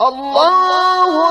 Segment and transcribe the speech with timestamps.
[0.00, 1.29] الله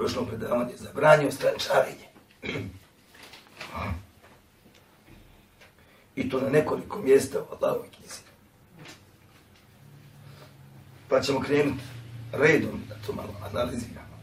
[0.00, 2.08] prošlom predavanju, zabranio strančarenje.
[6.16, 8.20] I to na nekoliko mjesta u Allahovoj knjizi.
[11.08, 11.82] Pa ćemo krenuti
[12.32, 14.20] redom da to malo analiziramo.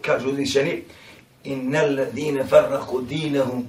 [0.00, 0.84] Kažu uzvišeni,
[1.44, 3.68] innal ladine farraku dinahum,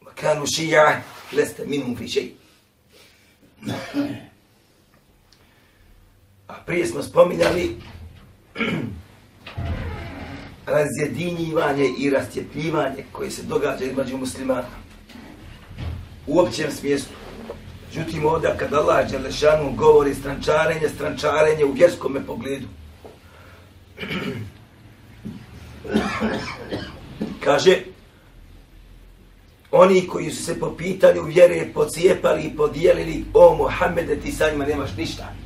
[0.00, 2.36] wa kanu šija, leste minhum fi šeji.
[6.66, 7.76] Prije smo spominjali
[10.66, 14.82] razjedinjivanje i rastjepljivanje koje se događa između muslimana
[16.26, 17.12] u općem smislu.
[17.88, 22.66] Međutim, ovdje kad Allah Đelešanu govori strančarenje, strančarenje u vjerskom pogledu.
[27.44, 27.78] Kaže,
[29.70, 34.66] oni koji su se po pitanju vjere pocijepali i podijelili, o Mohamede, ti sa njima
[34.66, 35.41] nemaš ništa.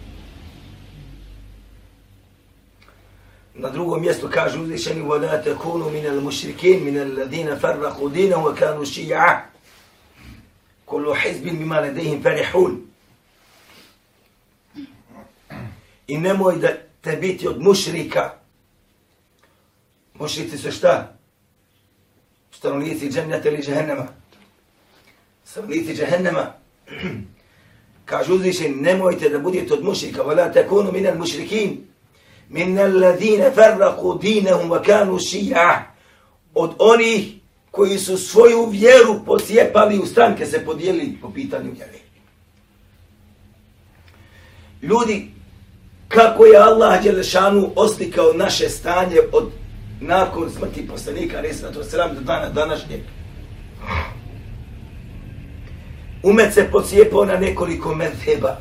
[3.59, 9.51] Na drugom mjestu kaže uzvišeni وَلَا تَكُونُوا مِنَ الْمُشْرِكِينَ مِنَ الَّذِينَ فَرَّقُوا دِينَهُ وَكَانُوا شِيَعًا
[10.87, 12.87] كُلُّ حِزْبٍ بِمَا لَدَيْهِمْ فَرِحُونَ
[16.09, 16.69] I nemoj da
[17.01, 18.34] te biti od mušrika.
[20.15, 21.17] Mušrici su šta?
[22.53, 24.07] Stanovnici dženneta ili džehennema.
[25.45, 26.53] Stanovnici džehennema.
[28.05, 30.22] Kaže uzvišen, nemojte da budete od mušrika.
[30.22, 31.77] وَلَا تَكُونُوا مِنَ الْمُشْرِكِينَ
[32.49, 35.83] min alladhina farraqu dinahum wa kanu shi'a
[36.55, 37.33] od onih
[37.71, 41.99] koji su svoju vjeru posjepali u stranke se podijelili po pitanju vjere.
[44.83, 45.31] Ljudi,
[46.09, 49.51] kako je Allah Đelešanu oslikao naše stanje od
[50.01, 53.01] nakon smrti poslanika, resnatu sram do dana današnjeg.
[56.23, 58.57] Umet se pocijepao na nekoliko medheba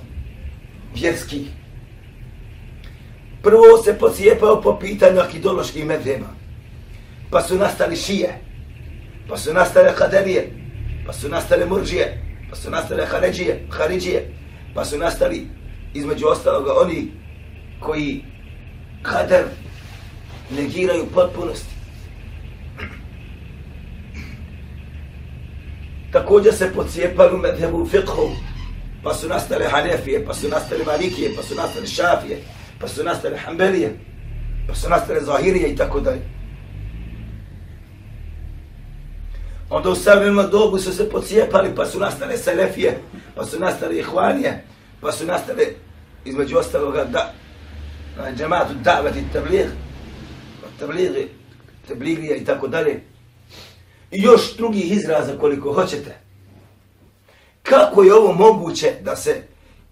[0.95, 1.47] vjerskih
[3.45, 6.27] Prvo se pocijepao po pitanju akidoloških medheba.
[7.29, 8.39] Pa su nastali šije.
[9.29, 10.49] Pa su nastale kaderije.
[11.05, 12.21] Pa su nastale murđije.
[12.49, 14.33] Pa su nastale haređije, haridžije.
[14.73, 15.47] Pa su nastali,
[15.93, 17.11] između ostaloga, oni
[17.79, 18.23] koji
[19.01, 19.43] kader
[20.49, 21.75] negiraju potpunosti.
[26.11, 28.29] Također se pocijepali u medhebu fiqhu.
[29.03, 32.41] Pa su nastale hanefije, pa su nastale malikije, pa su nastale šafije
[32.79, 33.99] pa su nastale Hanbelije,
[34.67, 36.21] pa su nastale Zahirije i tako dalje.
[39.69, 42.99] Onda u savremenom dobu su se pocijepali, pa su nastale Selefije,
[43.35, 44.63] pa su nastale Ihvanije,
[45.01, 45.63] pa su nastale,
[46.25, 47.33] između ostaloga, da,
[48.17, 49.69] na džematu davet i tabligh,
[50.61, 51.27] pa tablighi,
[51.87, 53.01] tabligije i tako dalje.
[54.11, 56.17] I još drugih izraza koliko hoćete.
[57.63, 59.41] Kako je ovo moguće da se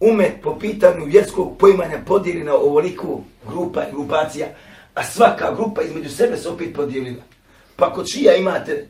[0.04, 4.48] umet po pitanju vjerskog poimanja podijeli na ovoliku grupa i grupacija,
[4.94, 7.24] a svaka grupa između sebe se opet podijelila.
[7.76, 8.88] Pa kod šija imate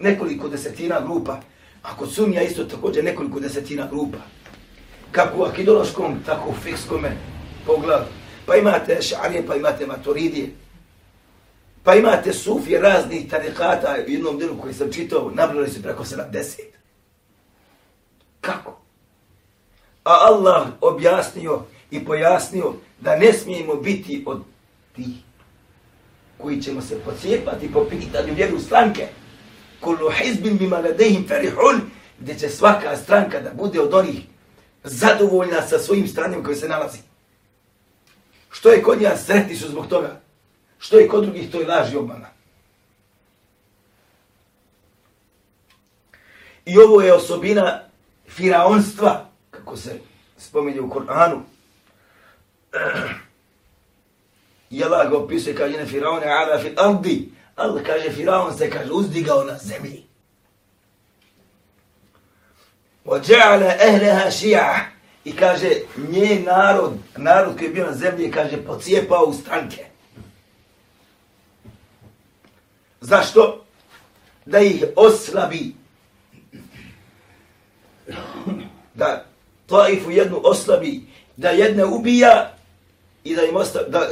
[0.00, 1.40] nekoliko desetina grupa,
[1.82, 4.18] a kod sunija isto također nekoliko desetina grupa.
[5.12, 7.16] Kako u akidološkom, tako u fikskome
[7.66, 8.04] pogledu.
[8.46, 10.50] Pa imate šarije, pa imate maturidije,
[11.82, 16.60] pa imate sufije raznih tarikata u jednom delu koji sam čitao, nabrali su preko 70.
[18.40, 18.83] Kako?
[20.04, 24.42] A Allah objasnio i pojasnio da ne smijemo biti od
[24.96, 25.14] tih
[26.38, 29.08] koji ćemo se pocijepati po pitanju vjeru stranke.
[29.80, 31.80] Kullu hizbin bima ladehim ferihun,
[32.20, 34.20] gdje će svaka stranka da bude od onih
[34.84, 36.98] zadovoljna sa svojim stranjem koji se nalazi.
[38.50, 40.20] Što je kod njega sretni su zbog toga?
[40.78, 42.28] Što je kod drugih to je laž i obmana?
[46.64, 47.80] I ovo je osobina
[48.28, 49.30] firaonstva,
[49.63, 49.99] kako se
[50.37, 51.41] spominje u Koranu.
[54.69, 57.29] I Allah ga opisuje, kaže na Firaone, ala fil ardi.
[57.55, 60.03] Allah kaže, Firaon se, kaže, uzdigao na zemlji.
[63.05, 64.85] وَجَعَلَ أَهْلَهَا شِيَعَ
[65.25, 65.69] I kaže,
[66.09, 69.85] nje narod, narod koji je bio na zemlji, kaže, pocijepao u stranke.
[73.01, 73.65] Zašto?
[74.49, 75.75] da ih oslabi.
[79.74, 81.00] Taifu jednu oslabi,
[81.36, 82.54] da jedne ubija
[83.24, 84.08] i da im ostavi, da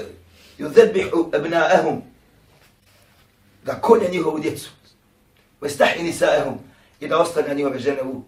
[0.58, 2.02] yudhebihu abnaahum,
[3.64, 4.70] da kolje njihovu djecu,
[5.60, 6.58] vestahi nisaahum,
[7.00, 8.22] i da ostavlja njihove žene u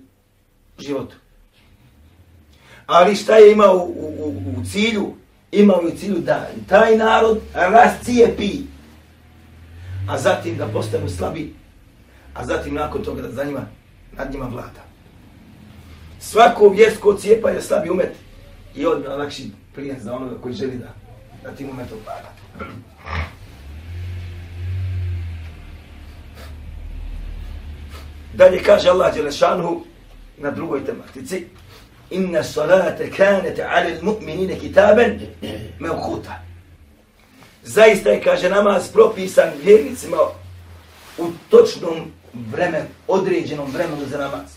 [0.78, 1.16] životu.
[2.86, 5.14] Ali šta je imao u, u, u cilju?
[5.52, 8.50] Imao je u cilju da taj narod rascijepi,
[10.08, 11.54] a zatim da postanu slabi,
[12.34, 13.66] a zatim nakon toga da za njima,
[14.12, 14.93] nad njima vlada.
[16.30, 18.12] Svako vjersko cijepa je slabi umet
[18.74, 20.94] i odmah lakši plijen za onoga koji želi da,
[21.42, 22.32] da tim umetom vlada.
[28.34, 29.82] Dalje kaže Allah Đelešanhu
[30.38, 31.46] na drugoj tematici
[32.10, 35.20] Inna salate kanete ale mu'minine kitaben
[35.78, 36.40] mevkuta.
[37.62, 40.16] Zaista je, kaže, namaz propisan vjernicima
[41.18, 42.12] u točnom
[42.52, 44.50] vremenu, određenom vremenu za namaz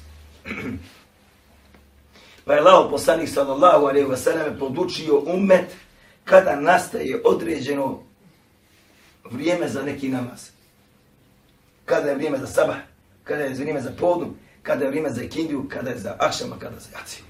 [2.47, 5.75] pa je Allah poslanik sallallahu alaihi wasallam podučio umet
[6.23, 7.99] kada nastaje određeno
[9.31, 10.49] vrijeme za neki namaz.
[11.85, 12.75] Kada je vrijeme za sabah,
[13.23, 14.33] kada je vrijeme za podnu,
[14.63, 17.23] kada je vrijeme za ikindiju, kada je za akšama, kada za jaciju.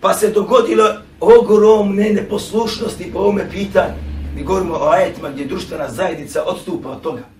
[0.00, 3.94] Pa se dogodilo ogromne neposlušnosti po ovome pitanju.
[4.36, 7.35] Mi govorimo o ajetima gdje društvena zajednica odstupa od toga.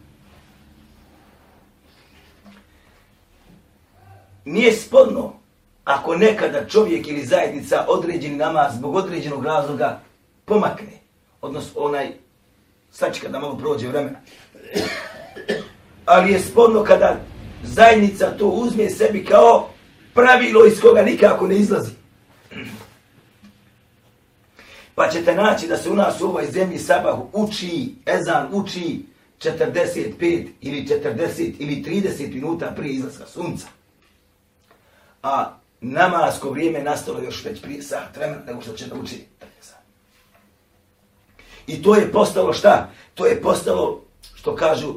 [4.47, 5.33] Nije spodno
[5.85, 10.01] ako nekada čovjek ili zajednica određeni namaz zbog određenog razloga
[10.45, 11.01] pomakne.
[11.41, 12.13] Odnosno onaj
[12.91, 14.19] sačka da malo prođe vremena
[16.07, 17.21] ali je spodno kada
[17.63, 19.69] zajednica to uzme sebi kao
[20.15, 21.91] pravilo iz koga nikako ne izlazi.
[24.95, 29.03] Pa ćete naći da se u nas u ovoj zemlji sabah uči, ezan uči
[29.41, 33.67] 45 ili 40 ili 30 minuta prije izlaska sunca.
[35.23, 39.27] A namasko vrijeme nastalo još već prije sat vremena nego što će da uči.
[41.67, 42.91] I to je postalo šta?
[43.15, 44.03] To je postalo,
[44.35, 44.95] što kažu,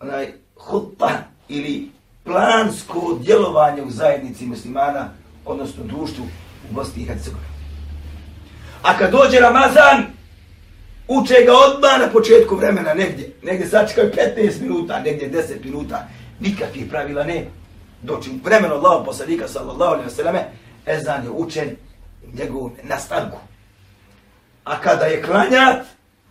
[0.00, 1.10] onaj hutba
[1.48, 1.90] ili
[2.24, 5.10] plansko djelovanje u zajednici muslimana,
[5.44, 6.24] odnosno društvu
[6.70, 7.52] u Bosni i Hercegovini.
[8.82, 10.06] A kad dođe Ramazan,
[11.08, 13.32] uče ga odmah na početku vremena negdje.
[13.42, 16.08] Negdje sačekaju 15 minuta, negdje 10 minuta.
[16.40, 17.46] Nikakvih pravila ne.
[18.02, 20.44] Doći u vremenu Allah poslanika sallallahu alaihi wa
[20.86, 21.76] Ezan je učen
[22.32, 23.38] njegovom nastanku.
[24.64, 25.86] A kada je klanjat,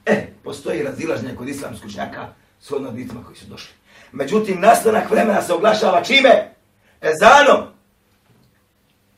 [0.06, 2.27] eh, postoji razilažnje kod islamskog žnjaka,
[2.62, 3.73] s odnovitima koji su došli.
[4.12, 6.53] Međutim, nastanak vremena se oglašava čime?
[7.01, 7.68] Ezanom.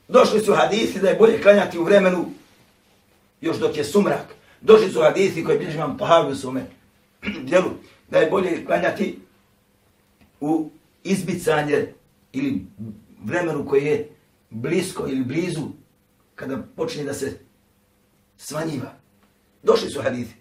[0.07, 2.25] Došli su hadisi da je bolje klanjati u vremenu
[3.41, 4.35] još dok je sumrak.
[4.61, 6.65] Došli su hadisi koji bilježi vam pohavi u svome
[7.47, 7.69] djelu.
[8.09, 9.19] Da je bolje klanjati
[10.39, 10.69] u
[11.03, 11.93] izbicanje
[12.33, 12.65] ili
[13.23, 14.09] vremenu koje je
[14.49, 15.61] blisko ili blizu
[16.35, 17.39] kada počne da se
[18.37, 18.93] smanjiva.
[19.63, 20.33] Došli su hadithi.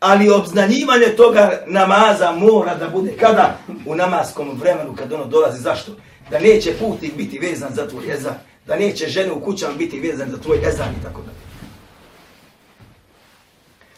[0.00, 3.58] ali obznanjivanje toga namaza mora da bude kada?
[3.86, 5.62] U namaskom vremenu kad ono dolazi.
[5.62, 5.92] Zašto?
[6.30, 8.34] Da neće putnik biti vezan za tvoj ezan,
[8.66, 11.30] da neće žene u kućama biti vezan za tvoj ezan i tako da.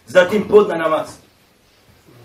[0.07, 1.09] Zatim podna namaz.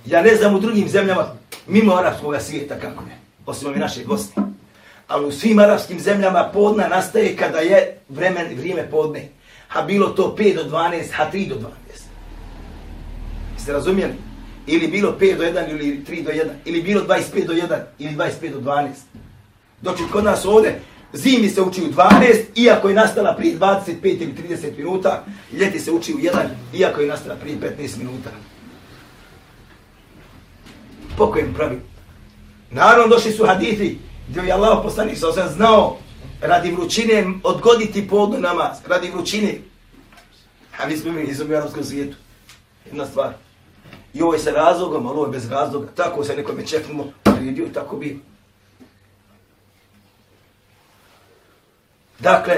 [0.05, 1.35] Ja ne znam u drugim zemljama,
[1.67, 4.44] mimo arapskog svijeta kako je, osim ovi naše Bosne.
[5.07, 9.29] Ali u svim arapskim zemljama podna nastaje kada je vremen, vrijeme podne.
[9.67, 11.65] Ha bilo to 5 do 12, ha 3 do 12.
[13.53, 14.13] Jeste razumijeli?
[14.67, 16.49] Ili bilo 5 do 1 ili 3 do 1.
[16.65, 18.87] Ili bilo 25 do 1 ili 25 do 12.
[19.81, 20.81] Doći kod nas ovdje,
[21.13, 25.91] zimi se uči u 12, iako je nastala prije 25 ili 30 minuta, ljeti se
[25.91, 26.31] uči u 1,
[26.73, 28.29] iako je nastala prije 15 minuta.
[31.17, 31.79] Po kojem pravi?
[32.71, 33.97] Naravno došli su hadithi,
[34.27, 35.97] gdje je Allah poslanik sa osam znao
[36.41, 39.57] radi vrućine odgoditi podnu namaz, radi vrućine.
[40.79, 42.17] A mi smo mi izom u arabskom svijetu.
[42.85, 43.33] Jedna stvar.
[44.13, 45.87] I ovo je sa razlogom, ali ovo je bez razloga.
[45.95, 47.05] Tako se nekome čeknemo,
[47.41, 48.19] i tako bi.
[52.19, 52.55] Dakle,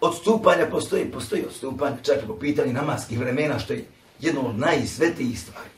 [0.00, 3.84] odstupanja postoji, postoji odstupanja, čak i po pitanju namaskih vremena, što je
[4.20, 5.70] jedno od najsvetijih stvari.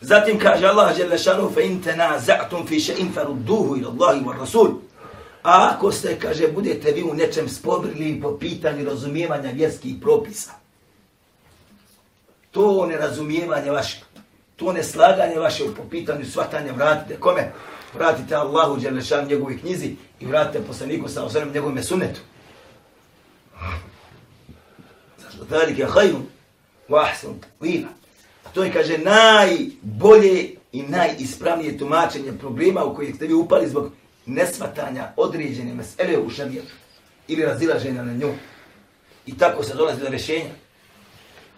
[0.00, 4.80] Zatim kaže Allah, dželle šanu, fe in tanaza'tum fi shay'in farudduhu ila Allahi wa Rasul.
[5.42, 10.52] A ako ste, kaže, budete vi u nečem sporili po pitanju razumijevanja vjerskih propisa,
[12.50, 14.00] to nerazumijevanje vaše,
[14.56, 17.20] to neslaganje vaše po pitanju svatanja vratite.
[17.20, 17.52] Kome?
[17.94, 22.20] Vratite Allahu dželle Đelešan njegovoj knjizi i vratite poslaniku sa osrem njegovom sunnetu.
[25.18, 25.56] Zašto?
[25.76, 26.18] Je hajru.
[26.88, 27.88] Wahsan viva.
[27.88, 27.95] A
[28.56, 33.92] to je, kaže, najbolje i najispravnije tumačenje problema u kojih ste vi upali zbog
[34.26, 36.72] nesvatanja određene mesele u šarijetu
[37.28, 38.32] ili razilaženja na nju.
[39.26, 40.50] I tako se dolazi do rješenja.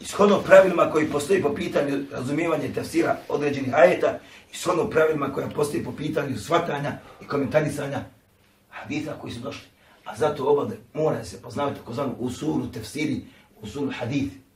[0.00, 4.18] Ishodno pravilima koji postoji po pitanju razumijevanja tafsira tefsira određenih ajeta,
[4.52, 8.04] ishodno pravilima koja postoji po pitanju svatanja i komentarisanja
[8.68, 9.68] haditha koji su došli.
[10.04, 13.24] A zato obade mora se poznavati tako zvanu usulu tefsiri,
[13.62, 14.47] usuru hadithi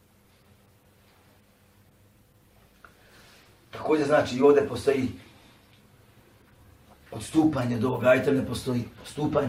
[3.73, 5.09] Također znači i ovdje postoji
[7.11, 9.49] odstupanje do ovoga ajta ne postoji odstupanje.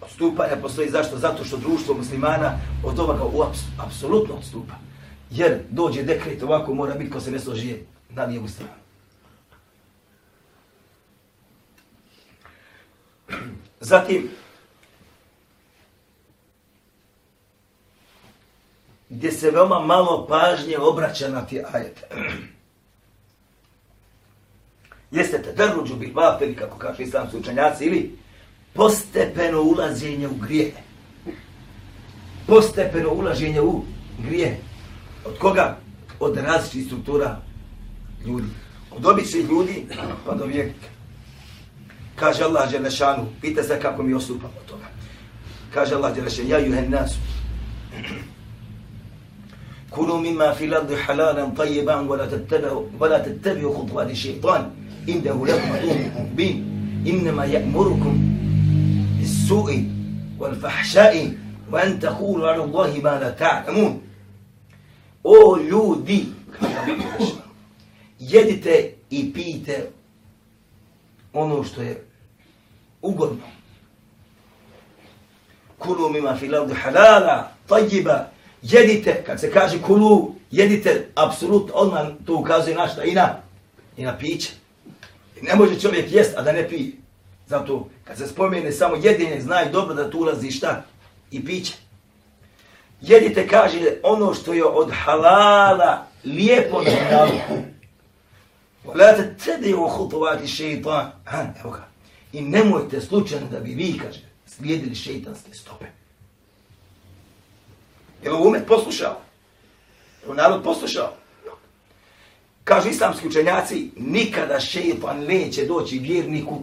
[0.00, 1.18] Odstupanje postoji zašto?
[1.18, 4.74] Zato što društvo muslimana od ovoga u aps apsolutno odstupa.
[5.30, 8.72] Jer dođe dekret ovako mora biti ko se ne složije na lijevu stranu.
[13.80, 14.30] Zatim,
[19.08, 22.08] gdje se veoma malo pažnje obraća na ti ajete.
[25.10, 28.18] Jeste te drnuđu bil vafeli, kako kaže islamski učenjaci, ili
[28.72, 30.72] postepeno ulaženje u grije.
[32.46, 33.84] Postepeno ulaženje u
[34.18, 34.60] grije.
[35.24, 35.76] Od koga?
[36.20, 37.40] Od različitih struktura
[38.26, 38.48] ljudi.
[38.90, 39.86] Od običnih ljudi
[40.26, 40.86] pa do vjernika.
[42.16, 44.86] Kaže Allah Đelešanu, pita se kako mi osupamo toga.
[45.74, 47.18] Kaže Allah Đelešanu, ja juhen nasu.
[49.90, 54.14] Kulu mima fil ardi halalan tayyiban wala tattabi'u wala tattabi'u khutuwati
[55.08, 56.56] aduwwun mubin
[57.04, 58.14] inma ya'murukum
[59.18, 59.88] bis-su'i
[60.38, 61.38] wal fahsha'i
[61.70, 64.00] wa an taqulu 'ala Allahi ma la ta'lamun
[65.24, 66.26] O ljudi
[68.18, 69.90] jedite i pijte
[71.32, 72.04] ono što je
[73.02, 73.44] ugodno.
[75.78, 78.30] Kulu mima fil ardi halala, tayyiba,
[78.62, 83.36] jedite, kad se kaže kulu, jedite, apsolutno, odmah to ukazuje na šta i na,
[83.96, 84.50] i na piće.
[85.40, 86.92] I ne može čovjek jest, a da ne pije.
[87.46, 90.84] Zato, kad se spomene samo jedinje, znaj dobro da tu ulazi šta?
[91.30, 91.72] I piće.
[93.00, 97.28] Jedite, kaže, ono što je od halala, lijepo na La
[98.84, 101.10] Wala tattabi'u ohutovati shaytan.
[101.24, 101.88] Ha, evo ga.
[102.32, 105.86] I nemojte slučajno da bi vi, kaže, slijedili šeitanske stope.
[108.22, 109.20] Je li umet poslušao?
[110.28, 111.12] Je narod poslušao?
[112.68, 116.62] Kažu islamski učenjaci, nikada šeitan neće doći vjerniku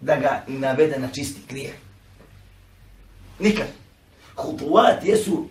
[0.00, 1.74] da ga navede na čisti grijeh.
[3.38, 3.66] Nikad.
[4.36, 5.46] Hutuat jesu,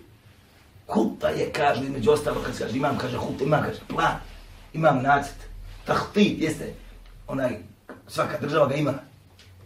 [0.87, 4.15] huta je, kažu, između ostalo, kad se kaže, imam, kaže, huta, imam, kaže, plan,
[4.73, 5.35] imam nacit.
[5.85, 6.73] Tahtit jeste,
[7.27, 7.57] onaj,
[8.07, 8.93] svaka država ga ima.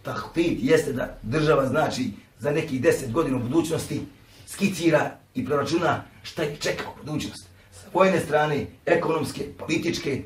[0.03, 4.01] Tahtit jeste da država znači za neki deset godina u budućnosti
[4.47, 7.52] skicira i proračuna šta je čeka u budućnosti.
[7.93, 10.23] Sa strane, ekonomske, političke,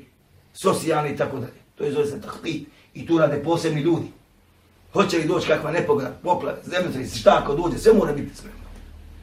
[0.54, 1.60] socijalne i tako dalje.
[1.76, 4.08] To je zove se tahtit i tu rade posebni ljudi.
[4.94, 8.60] Hoće li doći kakva nepogoda, poplave, zemljotres, šta ako dođe, sve mora biti spremno.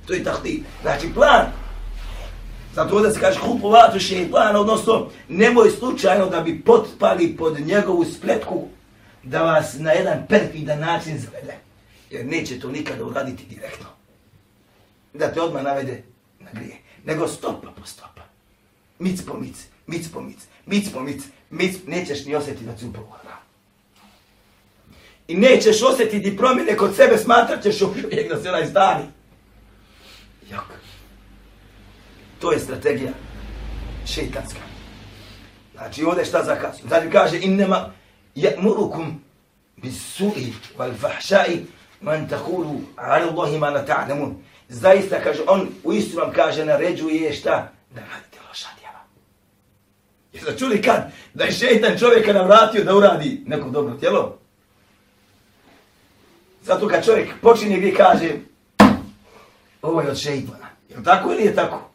[0.07, 0.63] To je tahtit.
[0.83, 1.47] Znači plan.
[2.75, 8.69] Zato da se kaže hupovatu šeitan, odnosno nemoj slučajno da bi potpali pod njegovu spletku
[9.23, 11.55] da vas na jedan perfidan način zavede.
[12.11, 13.87] Jer neće to nikada uraditi direktno.
[15.13, 16.03] Da te odmah navede
[16.41, 16.77] na grije.
[17.05, 18.24] Nego stopa po stopa.
[18.99, 22.87] Mic po mic, mic po mic, mic po mic, mic, nećeš ni osjetiti da si
[22.87, 23.17] upravo
[25.29, 29.05] I nećeš osjetiti promjene kod sebe, smatrat ćeš uvijek da se onaj stari.
[30.51, 30.65] Jok.
[32.41, 33.13] To je strategija
[34.07, 34.61] šeitanska.
[35.73, 36.89] Znači ovdje šta zakazuje?
[36.89, 37.93] Znači kaže innema
[38.37, 39.13] ya'murukum
[39.77, 41.65] bis-su'i wal-fahsha'i
[42.01, 44.35] man taqulu 'ala Allahi ma la ta'lamun.
[44.69, 49.01] Zaista kaže on u istinu vam kaže naređuje šta da radite loša djela.
[50.35, 54.39] Jeste čuli kad da je šejtan čovjeka navratio da uradi neko dobro tijelo?
[56.63, 58.31] Zato kad čovjek počinje gdje kaže
[59.83, 60.69] ovo je od šeitana.
[60.89, 61.91] Je tako ili je tako?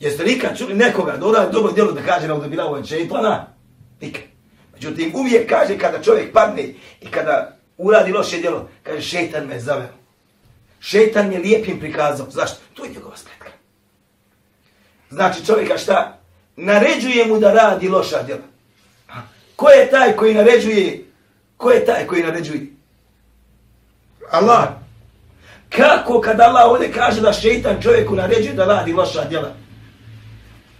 [0.00, 3.46] Jeste nikad čuli nekoga da uradi dobro djelo da kaže da bila ovo od šeitana?
[4.00, 4.22] Nikad.
[4.74, 6.62] Međutim, uvijek kaže kada čovjek padne
[7.00, 9.88] i kada uradi loše djelo, kaže šeitan me zaveo.
[10.80, 12.26] Šeitan je lijepim prikazao.
[12.30, 12.58] Zašto?
[12.74, 13.48] To je njegova spletka.
[15.10, 16.19] Znači čovjeka šta?
[16.62, 18.42] Naređuje mu da radi loša djela.
[19.56, 21.04] Ko je taj koji naređuje?
[21.56, 22.66] Ko je taj koji naređuje?
[24.30, 24.68] Allah.
[25.68, 29.54] Kako kad Allah ovdje kaže da šeitan čovjeku naređuje da radi loša djela?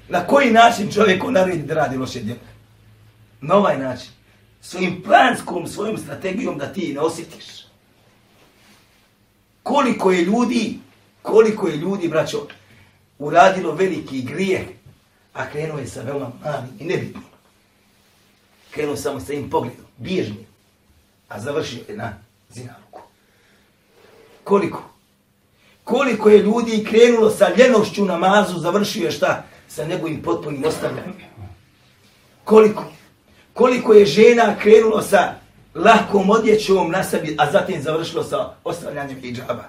[0.08, 2.40] Na koji način čovjeku naredi da radi loše djela?
[3.40, 4.10] Na ovaj način.
[4.60, 7.44] Svojim planskom, svojom strategijom da ti ne osjetiš.
[9.62, 10.78] Koliko je ljudi,
[11.22, 12.46] koliko je ljudi, braćo,
[13.18, 14.62] uradilo veliki grijeh,
[15.32, 17.24] a krenuo je sa veoma malim i nebitnim.
[18.70, 20.46] Krenuo samo sa im pogledom, bježnim,
[21.28, 22.12] a završio je na
[22.50, 23.00] zinaluku.
[24.44, 24.82] Koliko?
[25.84, 29.44] Koliko je ljudi krenulo sa ljenošću namazu, završio je šta?
[29.68, 31.14] Sa njegovim potpunim ostavljanjem.
[32.44, 32.84] Koliko?
[33.52, 35.34] Koliko je žena krenulo sa
[35.74, 39.64] lahkom odjećom na sebi, a zatim završilo sa ostavljanjem hijjaba?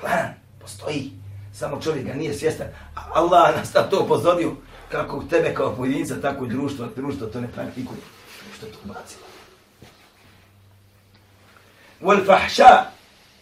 [0.00, 1.10] Plan postoji,
[1.54, 2.66] samo čovjek ga nije svjestan.
[2.94, 4.52] Allah nas na to upozorio
[4.88, 8.00] kako tebe kao pojedinca, tako i društvo, društvo to ne praktikuje.
[8.56, 9.24] Što to bacilo?
[12.00, 12.84] Wal fahša,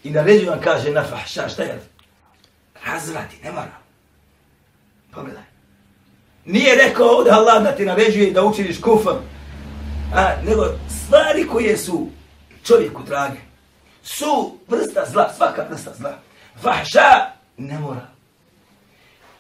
[0.05, 1.81] i naređujem vam kaže na fahša, šta je?
[2.87, 3.79] Razvrati, ne mora.
[5.15, 5.43] Pogledaj.
[6.45, 9.11] Nije rekao ovdje Allah da ti naređuje da učiniš kufr,
[10.15, 10.65] a, nego
[11.05, 12.09] stvari koje su
[12.65, 13.39] čovjeku drage,
[14.03, 16.19] su vrsta zla, svaka vrsta zla.
[16.63, 18.07] Fahša Ne mora.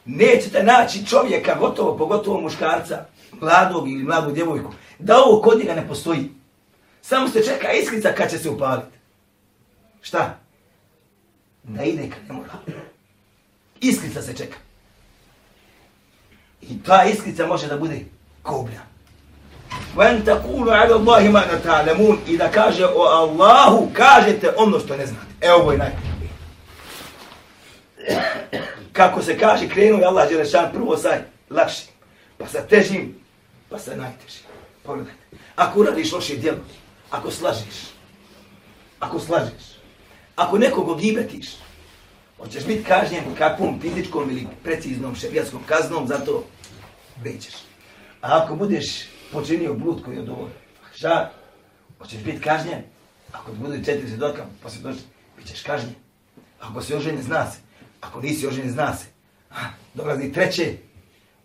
[0.05, 3.05] Nećete naći čovjeka, gotovo, pogotovo muškarca,
[3.41, 6.31] mladog ili mladu djevojku, da ovo kod njega ne postoji.
[7.03, 8.99] Samo se čeka iskrica kad će se upaliti.
[10.01, 10.39] Šta?
[11.63, 12.53] Da ide kad ne mora.
[13.81, 14.59] Iskrica se čeka.
[16.63, 18.01] I ta iskrica može da bude
[18.43, 18.81] koblja.
[19.97, 25.07] Ven takulu ala Allahima na ta'lamun i da kaže o Allahu, kažete ono što ne
[25.07, 25.27] znate.
[25.41, 26.08] Evo je najbolje.
[28.93, 31.19] Kako se kaže, krenuo je Allah Đelešan prvo sa
[31.50, 31.88] lakšim,
[32.38, 33.14] pa sa težim,
[33.69, 34.45] pa sa najtežim.
[34.83, 35.19] Pogledajte.
[35.57, 36.59] Ako uradiš loše djelo,
[37.11, 37.93] ako slažiš,
[39.00, 39.78] ako slažiš,
[40.37, 41.49] ako nekog ogibetiš,
[42.38, 46.45] hoćeš biti kažnjen kakvom fizičkom ili preciznom šerijatskom kaznom, zato
[47.25, 47.55] nećeš.
[48.21, 50.49] A ako budeš počinio blud koji je od ovo.
[51.99, 52.83] Hoćeš biti kažnjen?
[53.33, 54.99] Ako budu četiri svjedoka, pa se dođe,
[55.37, 55.95] bit ćeš kažnjen.
[56.61, 57.59] Ako se oženje, zna se.
[58.00, 59.07] Ako nisi oženjen, zna se.
[59.49, 60.76] Ha, dolazi treće.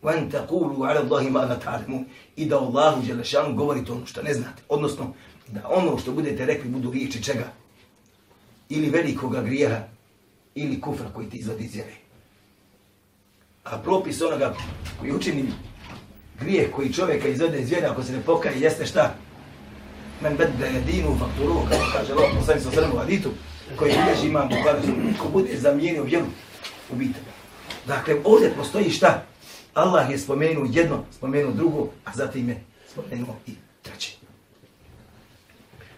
[0.04, 2.06] Wan taqulu ala Allahi ma la ta'lamun.
[2.38, 4.64] da Allahu dželle govorite ono što ne znate.
[4.70, 5.14] Odnosno
[5.48, 7.54] da ono što budete rekli budu riječi čega?
[8.70, 9.80] Ili velikoga grijeha
[10.56, 11.94] ili kufra koji ti izvadi iz vjere.
[13.64, 14.56] A propis onoga
[15.00, 15.46] koji učini
[16.40, 19.16] grijeh koji čovjeka izvede iz vjere ako se ne pokaje jeste šta?
[20.22, 23.30] Men bedda jedinu fakturu, kako kaže Allah, posljedno sa sremu haditu,
[23.76, 24.82] koji bilježi imam Bukhari,
[25.22, 26.26] ko bude zamijenio vjeru,
[26.92, 27.32] ubite ga.
[27.94, 29.24] Dakle, ovdje postoji šta?
[29.74, 34.16] Allah je spomenuo jedno, spomenuo drugo, a zatim je spomenuo i treće.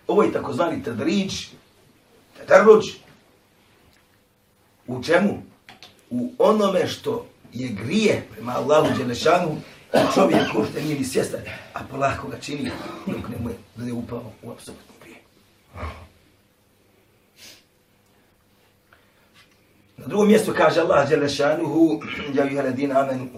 [0.07, 1.47] Ovo je takozvani tadrič,
[2.37, 2.85] tadarruđ.
[4.87, 5.41] U čemu?
[6.09, 9.57] U onome što je grije prema Allahu Đelešanu,
[10.13, 11.39] čovjek ko što nije ni svjestan,
[11.73, 12.71] a polako ga čini
[13.05, 15.17] dok ne mu je da je upao u apsolutno grije.
[19.97, 22.01] Na drugom mjestu kaže Allah Đelešanuhu,
[22.33, 23.29] ja juha ladina amanu,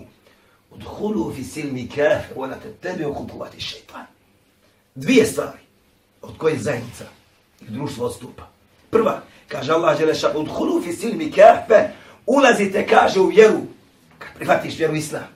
[0.71, 4.05] udhulu fi silmi kaf, wa la tebi okupuvati šeitan.
[4.95, 5.59] Dvije stvari
[6.21, 7.05] od koje zajednica
[7.61, 8.47] i društvo odstupa.
[8.89, 11.69] Prva, kaže Allah Đelešanuhu, udhulu fi silmi kaf,
[12.25, 13.61] ulazite, kaže, u vjeru,
[14.17, 15.27] kad prihvatiš vjeru Islam,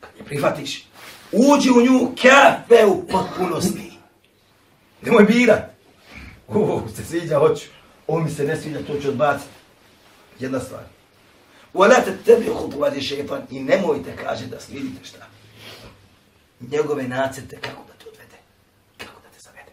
[0.00, 0.86] kad je prihvatiš,
[1.32, 3.92] uđi u nju kafe u potpunosti.
[5.02, 5.70] Nemoj birat.
[6.48, 7.66] Ovo se sviđa, hoću.
[8.06, 9.61] Ovo mi se ne sviđa, to ću odbaciti
[10.40, 10.82] jedna stvar.
[11.74, 15.26] Wala tattabi khutuwati shaytan i nemojte kaže da slijedite šta.
[16.60, 18.38] Njegove nacrte kako da te odvede.
[18.96, 19.72] Kako da te zavede.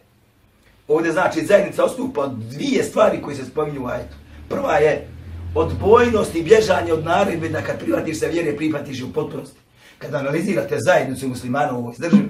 [0.88, 4.16] Ovdje znači zajednica ostupa od dvije stvari koje se spominju u ajetu.
[4.48, 5.08] Prva je
[5.54, 9.58] odbojnost i bježanje od naredbe da kad prihvatiš se vjere, prihvatiš u potpunosti.
[9.98, 12.28] Kada analizirate zajednicu muslimana u ovoj državi,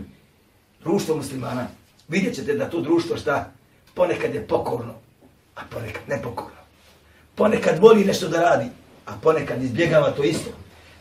[0.81, 1.67] društvo muslimana,
[2.09, 3.53] vidjet ćete da to društvo šta
[3.95, 4.95] ponekad je pokorno,
[5.55, 6.60] a ponekad nepokorno
[7.41, 8.69] ponekad voli nešto da radi,
[9.07, 10.51] a ponekad izbjegava to isto.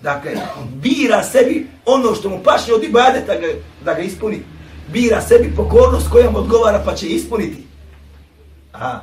[0.01, 0.31] Dakle,
[0.73, 3.47] bira sebi ono što mu paše od ibadeta da ga,
[3.85, 4.41] da ga ispuni.
[4.87, 7.63] Bira sebi pokornost koja mu odgovara pa će ispuniti.
[8.73, 8.99] A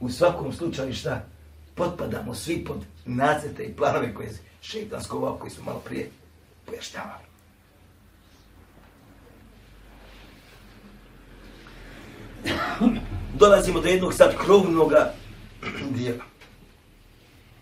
[0.00, 1.24] u svakom slučaju šta?
[1.74, 6.10] Potpadamo svi pod nacete i planove koje je šeitansko ovako koji su malo prije
[6.66, 7.26] pojaštavali.
[13.34, 14.92] Dolazimo do jednog sad krovnog
[15.90, 16.35] dijela.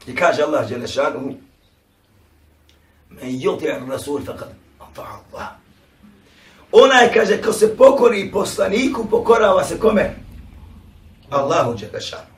[0.06, 1.34] I kaže Allah Đelešanuhu,
[3.10, 5.48] men yuti ar rasul faqad ata Allah.
[6.72, 10.16] Onaj kaže ko se pokori poslaniku, pokorava se kome?
[11.30, 12.34] Allahu Đelešanuhu.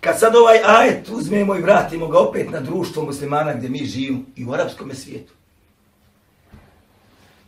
[0.00, 4.22] Kad sad ovaj ajet uzmemo i vratimo ga opet na društvo muslimana gdje mi živimo
[4.36, 5.32] i u arapskom svijetu.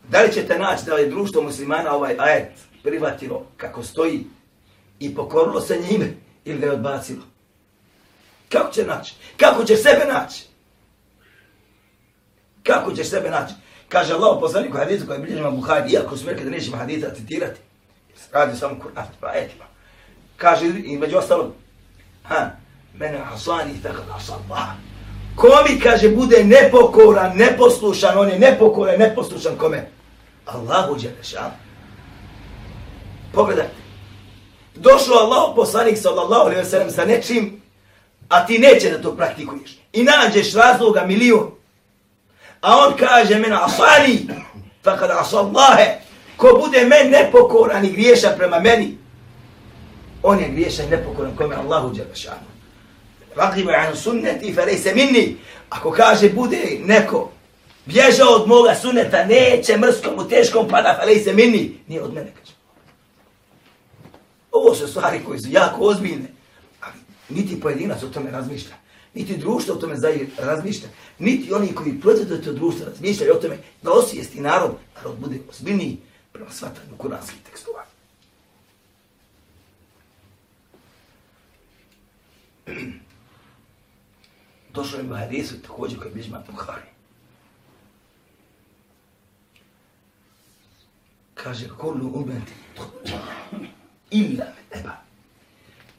[0.09, 4.25] Da li ćete naći da je društvo muslimana ovaj ajet prihvatilo kako stoji
[5.01, 7.30] i pokorilo se njime ili ga je odbacilo?
[8.52, 9.14] Kako će naći?
[9.36, 10.44] Kako će sebe naći?
[12.62, 13.54] Kako ćeš sebe naći?
[13.88, 17.60] Kaže Allah poslaniku hadisu koji bilježima Buhari, iako su rekli da nećemo hadisa citirati,
[18.32, 19.64] radi samo Kur'an, pa etima.
[20.36, 21.52] Kaže, i među ostalom,
[22.22, 22.50] ha,
[22.94, 24.68] mene asani tako da Allah.
[25.36, 29.90] Ko mi, kaže, bude nepokoran, neposlušan, on je nepokoran, neposlušan kome?
[30.46, 31.50] Allahu Đelešan.
[33.32, 33.74] Pogledajte.
[34.74, 37.60] Došao Allah poslanik sallallahu alaihi wa sallam sa nečim,
[38.31, 39.71] a ti neće da to praktikuješ.
[39.93, 41.51] I nađeš razloga milion.
[42.61, 44.27] A on kaže mena asani,
[44.83, 45.99] pa kada asallahe,
[46.37, 48.99] ko bude men nepokoran i griješan prema meni,
[50.23, 52.51] on je griješan i nepokoran kome Allahu Đelešanu.
[53.37, 55.37] Raqibu an sunneti fe lejse minni.
[55.71, 57.31] Ako kaže bude neko
[57.87, 61.81] bježao od moga sunneta, neće mrskom u teškom pada fe lejse minni.
[61.88, 62.53] Nije od mene kaže.
[64.53, 66.39] Ovo su stvari koje su jako ozbiljne.
[67.31, 68.75] Niti pojedinac o tome razmišlja.
[69.14, 69.97] Niti društvo o tome
[70.38, 70.88] razmišlja.
[71.19, 75.99] Niti oni koji proizvode to društvo razmišljaju o tome da osvijesti narod, narod bude ozbiljniji
[76.33, 77.85] prema shvatanju kuranskih tekstova.
[84.75, 86.90] Došlo je u hadisu također koji bližma Buhari.
[91.35, 92.53] Kaže, kullu umeti
[94.11, 95.10] illa eba.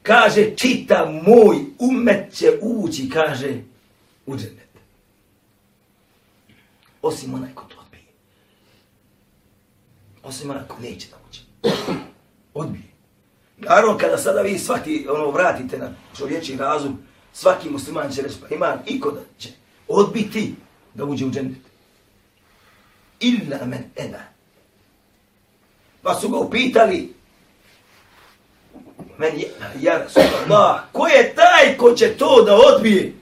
[0.02, 3.54] Kaže, čita moj umet će ući, kaže,
[4.26, 4.68] u džennet.
[7.02, 8.02] Osim onaj ko to odbije.
[10.22, 11.40] Osim onaj ko neće da uđe.
[12.54, 12.84] Odbije.
[13.58, 16.98] Naravno, kada sada vi svaki, ono, vratite na čovječi razum,
[17.32, 19.48] svaki musliman će reći, pa ima i da će
[19.88, 20.54] odbiti
[20.94, 21.58] da uđe u džennet.
[23.20, 24.24] Illa men ena.
[26.02, 27.14] Pa su ga upitali,
[29.22, 30.06] men je, ja
[30.50, 33.12] Allah, ko je taj ko će to da odbije?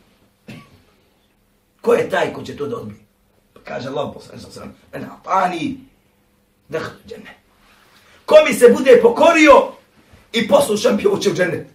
[1.81, 3.01] Ko je taj ko će to da odbije?
[3.55, 5.77] Pa kaže Allah, poslani sam sam, men apani,
[6.69, 7.35] dehlu džene.
[8.25, 9.73] Ko mi se bude pokorio
[10.33, 11.67] i poslušan bi uče u džene.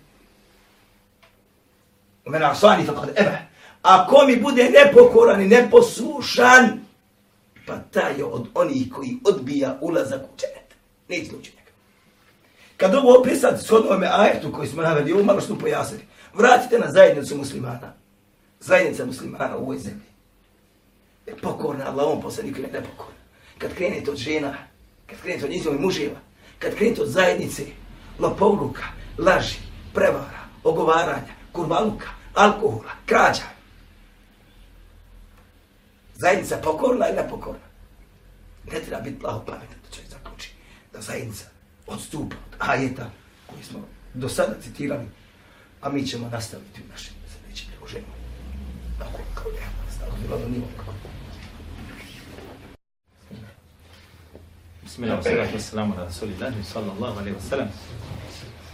[2.26, 3.38] Men asani fa kod ebe.
[3.82, 6.80] A ko mi bude nepokoran i neposlušan,
[7.68, 10.62] pa taj je od onih koji odbija ulazak u džene.
[11.08, 11.65] Neće u džene.
[12.78, 16.92] Kad ovo opisati s onome ajetu koji smo naveli, ovo malo što pojasnili, vratite na
[16.92, 17.94] zajednicu muslimana.
[18.60, 20.06] Zajednica muslimana u ovoj zemlji.
[21.28, 23.20] Je pokorna, Allahom poslaniku poslanik je nepokorna.
[23.58, 24.58] Kad krenete od žena,
[25.08, 26.20] kad krenete od njihovih muževa,
[26.60, 27.64] kad krenete od zajednice,
[28.20, 28.84] lopovluka,
[29.18, 29.58] laži,
[29.94, 33.44] prevara, ogovaranja, kurvaluka, alkohola, krađa.
[36.16, 37.66] Zajednica pokorna ili nepokorna?
[38.72, 40.50] Ne treba biti plaho pametan da čovjek zaključi
[40.94, 41.55] da zajednica
[41.88, 43.10] odstupa od ajeta
[43.48, 43.80] koji smo
[44.14, 45.06] do sada citirali,
[45.82, 48.06] a mi ćemo nastaviti u našem sljedećem priloženju.
[49.00, 50.92] Tako kao je, stavno bilo do nivo kako.
[54.84, 57.68] Bismillah, salatu wassalamu ala rasulillahi sallallahu alaihi wasallam.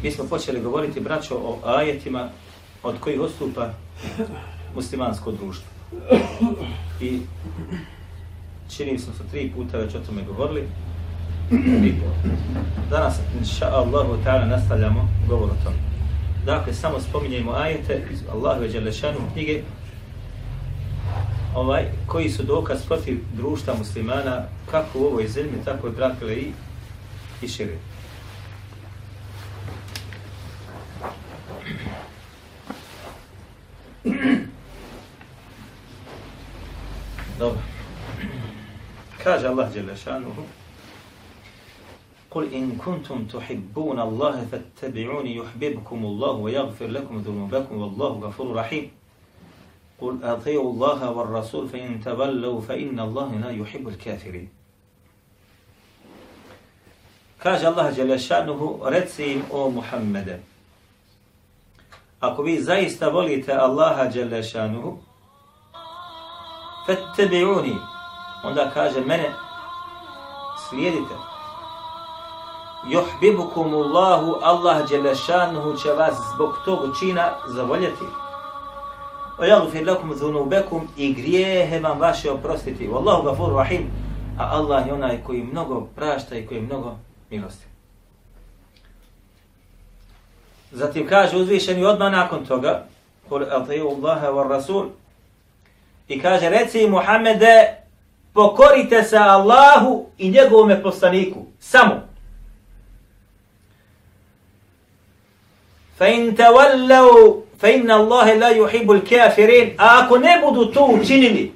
[0.03, 2.29] Mi smo počeli govoriti, braćo, o ajetima
[2.83, 3.73] od kojih odstupa
[4.75, 5.67] muslimansko društvo.
[7.01, 7.21] I
[8.69, 10.67] čini smo se tri puta već o tome govorili.
[12.89, 15.75] Danas, inša Allahu ta'ala, nastavljamo govor o tome.
[16.45, 19.61] Dakle, samo spominjemo ajete iz Allahove Đelešanu knjige
[21.55, 25.87] ovaj, koji su dokaz protiv društva muslimana kako u ovoj zemlji, tako
[26.27, 26.51] je i,
[27.41, 27.77] i šire.
[37.39, 37.59] Dobro.
[39.23, 40.43] Kaže Allah Đelešanuhu
[42.30, 48.90] قل إن كنتم تحبون الله فاتبعوني يحببكم الله ويغفر لكم ذنوبكم والله غفور رحيم
[50.00, 54.48] قل أطيعوا الله والرسول فإن تولوا فإن الله لا يحب الكافرين
[57.38, 60.40] Kaže Allah Đelešanuhu, reci im o Muhammede.
[62.20, 64.98] Ako vi zaista volite Allaha Đelešanuhu,
[66.86, 67.76] fettebi'uni,
[68.44, 69.30] onda kaže mene,
[70.68, 71.29] slijedite.
[72.89, 78.05] Juhbibukumullahu, Allah Đelešanuhu će vas zbog tog čina zavoljeti.
[79.37, 82.87] O jagfir lakum zunubekum i grijehe vam vaše oprostiti.
[82.87, 83.91] Wallahu gafur rahim,
[84.39, 86.95] a Allah je onaj koji mnogo prašta i koji mnogo
[87.29, 87.65] milosti.
[90.71, 92.85] Zatim kaže uzvišeni odmah nakon toga,
[93.29, 94.85] kul atiju Allahe wa Rasul,
[96.07, 97.75] i kaže, reci Muhammede,
[98.33, 102.10] pokorite se Allahu i njegovome poslaniku, samo.
[106.01, 111.53] فَإِنْ تَوَلَّوْا فَإِنَّ fa لَا يُحِبُ la kafirin, a ako ne budu to učinili,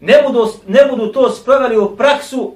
[0.00, 2.54] ne budu, ne budu to sprovali u praksu,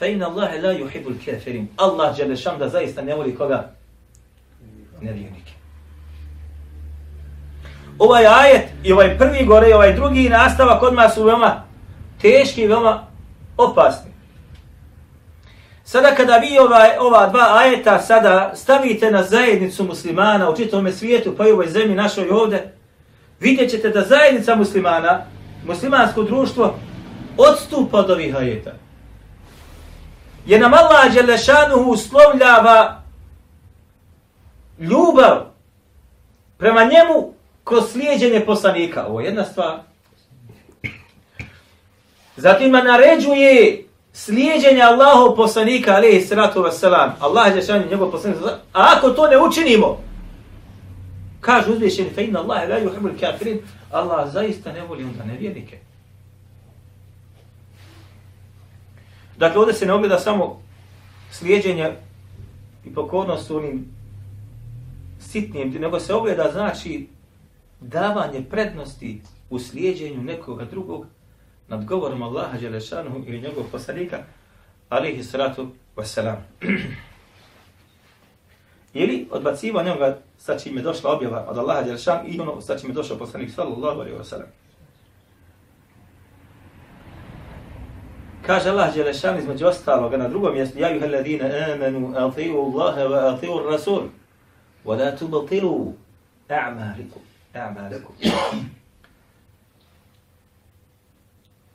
[0.00, 1.68] فَإِنَّ inna لَا la الْكَافِرِينَ kafirin.
[1.76, 3.70] Allah Đelešan da zaista ne voli koga?
[5.00, 5.52] Nevjernike.
[7.98, 11.62] Ovaj ajet i ovaj prvi gore i ovaj drugi nastavak odmah su veoma
[12.22, 13.06] teški i veoma
[13.56, 14.10] opasni.
[15.90, 21.34] Sada kada vi ova, ova dva ajeta sada stavite na zajednicu muslimana u čitome svijetu,
[21.36, 22.72] pa i ovoj zemlji našoj ovde,
[23.40, 25.26] vidjet ćete da zajednica muslimana,
[25.66, 26.78] muslimansko društvo,
[27.36, 28.72] odstupa od ovih ajeta.
[30.46, 33.02] Jer nam Allah Đelešanuhu uslovljava
[34.78, 35.46] ljubav
[36.58, 39.06] prema njemu kroz slijedjenje poslanika.
[39.06, 39.78] Ovo je jedna stvar.
[42.36, 48.38] Zatim naređuje slijedjenja Allahov poslanika, alaihi salatu wasalam, Allah je šan njegov poslanik,
[48.72, 49.98] a ako to ne učinimo,
[51.40, 55.78] kaže uzvišeni, fe inna Allahe la yuhibbul kafirin, Allah zaista ne voli onda nevjernike.
[59.36, 60.62] Dakle, ovdje se ne ogleda samo
[61.30, 61.92] slijedjenje
[62.84, 63.84] i pokornost onim
[65.20, 67.08] sitnim, nego se ogleda znači
[67.80, 71.06] davanje prednosti u slijedjenju nekoga drugog
[71.70, 74.18] nad govorom Allaha Đelešanuhu ili njegovog poslanika,
[74.88, 76.36] alihi salatu wasalam.
[78.92, 82.90] ili odbaciva njega sa čim je došla objava od Allaha Đelešan i ono sa čim
[82.90, 84.46] je došao poslanik sallallahu alaihi wasalam.
[88.46, 93.34] Kaže Allah Đelešan između ostaloga na drugom mjestu, Ja juha ladina amanu, atiju Allahe wa
[93.34, 94.02] atiju Rasul,
[94.84, 95.92] wa la tubatilu
[96.48, 97.22] a'malikum.
[97.54, 98.14] A'malikum.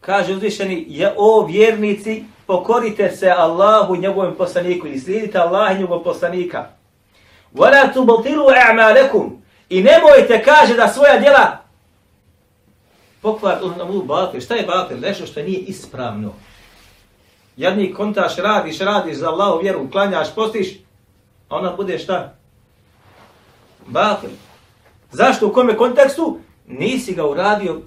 [0.05, 5.79] kaže uzvišeni, je o vjernici, pokorite se Allahu i njegovom poslaniku, i slijedite Allah i
[5.79, 6.67] njegovog poslanika.
[7.53, 9.29] Wala tubtilu a'malakum.
[9.69, 11.65] I nemojte kaže da svoja djela
[13.25, 14.41] pokvar on mu batil.
[14.41, 14.99] Šta je batil?
[14.99, 16.33] Nešto što nije ispravno.
[17.57, 20.67] Jedni kontaš, radiš, radiš za Allahu vjeru, klanjaš, postiš,
[21.49, 22.33] a ona bude šta?
[23.87, 24.29] Batil.
[25.11, 25.47] Zašto?
[25.47, 26.39] U kome kontekstu?
[26.67, 27.81] Nisi ga uradio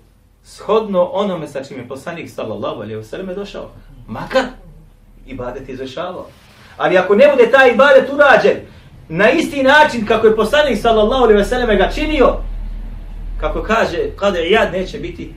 [0.44, 3.70] shodno onome sa čim je poslanik sallallahu alaihi wasallam došao.
[4.07, 4.44] Makar
[5.27, 6.27] ibadet izvršavao.
[6.77, 8.57] Ali ako ne bude taj ibadet urađen
[9.09, 12.37] na isti način kako je poslanik sallallahu alaihi wasallam ga činio,
[13.40, 15.35] kako kaže, kada jad neće biti,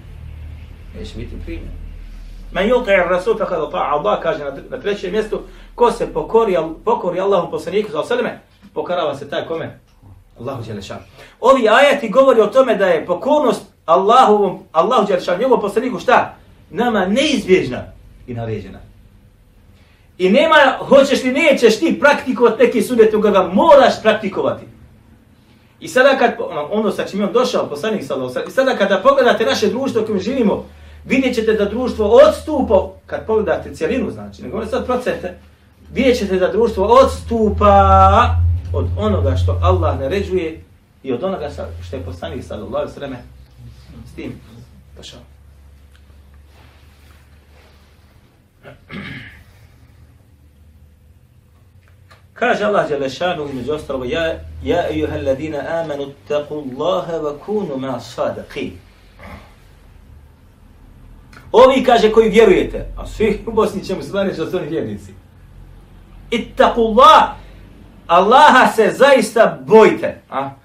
[1.00, 1.82] neće biti primjen.
[2.52, 5.40] Men yuqi ar-rasul fa qad ta'a Allah kaže na, na trećem mjestu
[5.76, 8.42] ko se pokori pokori Allahu poslaniku sallallahu alejhi ve selleme
[8.74, 9.80] pokorava se taj kome
[10.40, 10.82] Allahu dželle
[11.40, 16.36] Ovi ajeti govori o tome da je pokornost Allahu, Allahu Đeršan, njegovom poslaniku šta?
[16.70, 17.84] Nama neizbježna
[18.28, 18.80] i naređena.
[20.18, 24.66] I nema, hoćeš li nećeš ti praktikovati neki sudet, ga moraš praktikovati.
[25.80, 28.16] I sada kad, ono, ono sa čim on došao, poslanik sa
[28.48, 30.66] i sada kada pogledate naše društvo u kojem živimo,
[31.06, 35.38] vidjet ćete da društvo odstupa, kad pogledate cijelinu, znači, ne govorim sad procente,
[35.94, 38.36] vidjet ćete da društvo odstupa
[38.74, 40.64] od onoga što Allah naređuje
[41.04, 41.50] i od onoga
[41.88, 43.41] što je poslanik sallallahu alejhi ve
[44.12, 44.42] s tim
[44.98, 45.20] došao.
[52.34, 58.00] Kaže Allah Đelešanu između ostaloga, ja, ja ejuha alladina amanu taku Allahe wa kunu ma
[58.00, 58.72] sadaqi.
[61.52, 65.14] Ovi kaže koji vjerujete, a svi u Bosni ćemo se da su oni vjernici.
[66.32, 67.30] Ittaku Allah,
[68.08, 70.22] Allaha se zaista bojte.
[70.30, 70.61] A?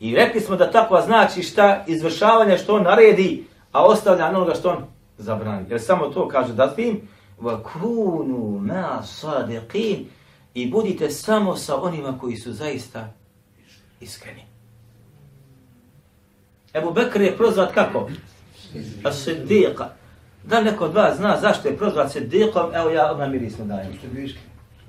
[0.00, 4.70] I rekli smo da takva znači šta izvršavanje što on naredi, a ostavlja onoga što
[4.70, 4.84] on
[5.18, 5.66] zabrani.
[5.70, 10.04] Jer samo to kaže da tim vakunu ma sadiqin
[10.54, 13.12] i budite samo sa onima koji su zaista
[14.00, 14.44] iskreni.
[16.74, 18.08] Ebu Bekr je prozvat kako?
[19.04, 19.86] As-Siddiqa.
[20.44, 22.74] Da neko od vas zna zašto je prozvat Siddiqom?
[22.74, 23.92] Evo ja odmah mirisno dajem.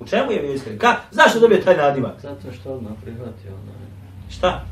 [0.00, 0.78] U čemu je bio iskren?
[0.78, 0.96] Ka?
[1.10, 2.20] Zašto dobio taj nadimak?
[2.20, 3.87] Zato što odmah prihvatio onaj
[4.30, 4.64] Šta?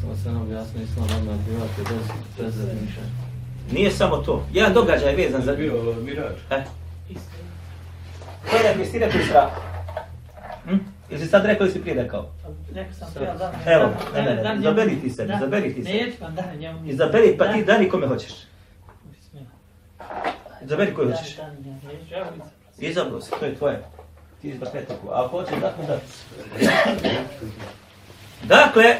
[0.00, 3.08] Samo se nam jasno islam odmah bivati bez, bez razmišljanja.
[3.72, 4.46] Nije samo to.
[4.52, 5.52] Jedan događaj je vezan za...
[5.52, 6.36] Bio mirač.
[6.50, 6.64] E?
[8.50, 9.50] Ko je si rekli sra?
[10.64, 10.76] Hm?
[11.10, 12.26] Jesi sad rekao ili si prije rekao?
[12.74, 13.54] Rekao sam prije dan.
[13.66, 15.90] Evo, ne, ne, ne, izaberi ti se, izaberi ti se.
[15.90, 16.90] Neću vam da njemu.
[16.90, 18.32] Izaberi, pa ti dani kome hoćeš.
[20.64, 21.36] Izaberi koju hoćeš.
[22.78, 23.82] Izabro se, to je tvoje.
[24.42, 25.98] Ti izbar petoku, a ako hoćeš da da.
[28.44, 28.96] Dakle,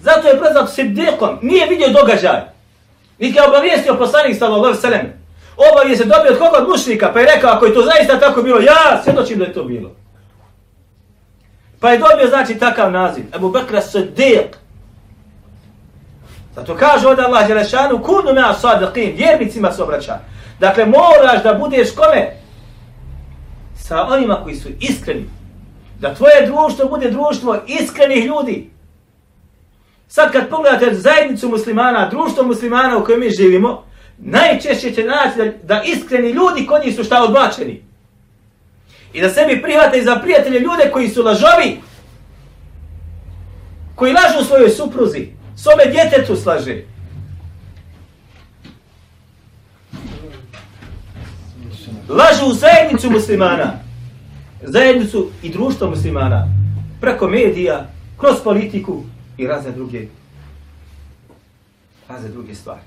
[0.00, 2.40] zato je prozvat siddiqom, nije vidio događaj.
[3.18, 5.06] Niti je obavijestio poslanik sallallahu alaihi sallam.
[5.72, 8.42] Obavije se dobio od koga od mušnika, pa je rekao, ako je to zaista tako
[8.42, 9.90] bilo, ja svjedočim da je to bilo.
[11.80, 13.24] Pa je dobio znači takav naziv.
[13.36, 14.46] Ebu Bekra Siddiq.
[16.54, 20.18] Zato kaže od Allah Đelešanu, kunu mea sadiqin, vjernicima se obraća.
[20.60, 22.36] Dakle, moraš da budeš kome?
[23.76, 25.39] Sa onima koji su iskreni.
[26.00, 28.70] Da tvoje društvo bude društvo iskrenih ljudi.
[30.08, 33.84] Sad kad pogledate zajednicu muslimana, društvo muslimana u kojem mi živimo,
[34.18, 37.82] najčešće će naći da, da iskreni ljudi kod njih su šta odbačeni.
[39.12, 41.80] I da sebi prihvate za prijatelje ljude koji su lažovi,
[43.94, 46.82] koji lažu u svojoj supruzi, svome djetetu slaže.
[52.08, 53.89] Lažu u zajednicu muslimana,
[54.62, 56.48] zajednicu i društvo muslimana,
[57.00, 59.02] preko medija, kroz politiku
[59.38, 60.06] i razne druge,
[62.08, 62.80] razne druge stvari.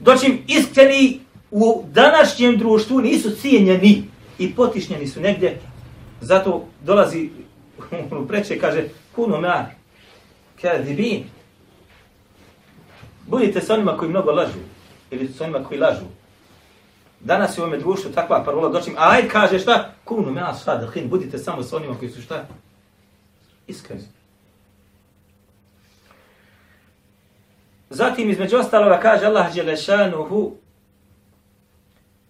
[0.00, 4.02] Doćim iskreni u današnjem društvu nisu cijenjeni
[4.38, 5.60] i potišnjeni su negdje,
[6.20, 7.30] zato dolazi
[8.22, 8.84] u preče kaže
[9.14, 9.64] kuno mar,
[10.62, 10.84] kada.
[13.26, 14.58] Budite sa onima koji mnogo lažu,
[15.10, 16.04] ili sa onima koji lažu.
[17.26, 19.94] Danas je u ovome društvu takva parola, dočim, aj kaže šta?
[20.04, 22.46] Kunu me asfadahin, budite samo sa onima koji su šta?
[23.66, 24.02] Iskreni.
[27.90, 30.52] Zatim između ostaloga kaže Allah Đelešanuhu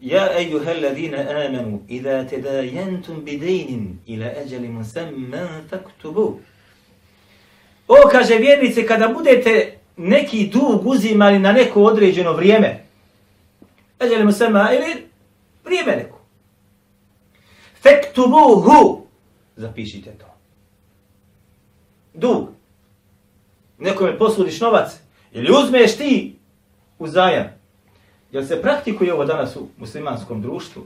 [0.00, 6.38] Ja ejuha alladhina amanu idha tadayantum bidaynin ila ajalin musamman faktubu
[7.88, 12.86] O kaže vjernice kada budete neki dug uzimali na neko određeno vrijeme
[13.98, 15.09] ajalin musamman ili
[15.64, 16.18] prije meleku.
[17.82, 19.06] Fektubuhu.
[19.56, 20.26] zapišite to
[22.14, 22.48] dug
[23.78, 24.90] nekome posudiš novac
[25.32, 26.37] Ili uzmeš ti
[26.98, 27.46] uzajam.
[28.32, 30.82] Jel se praktikuje ovo danas u muslimanskom društvu?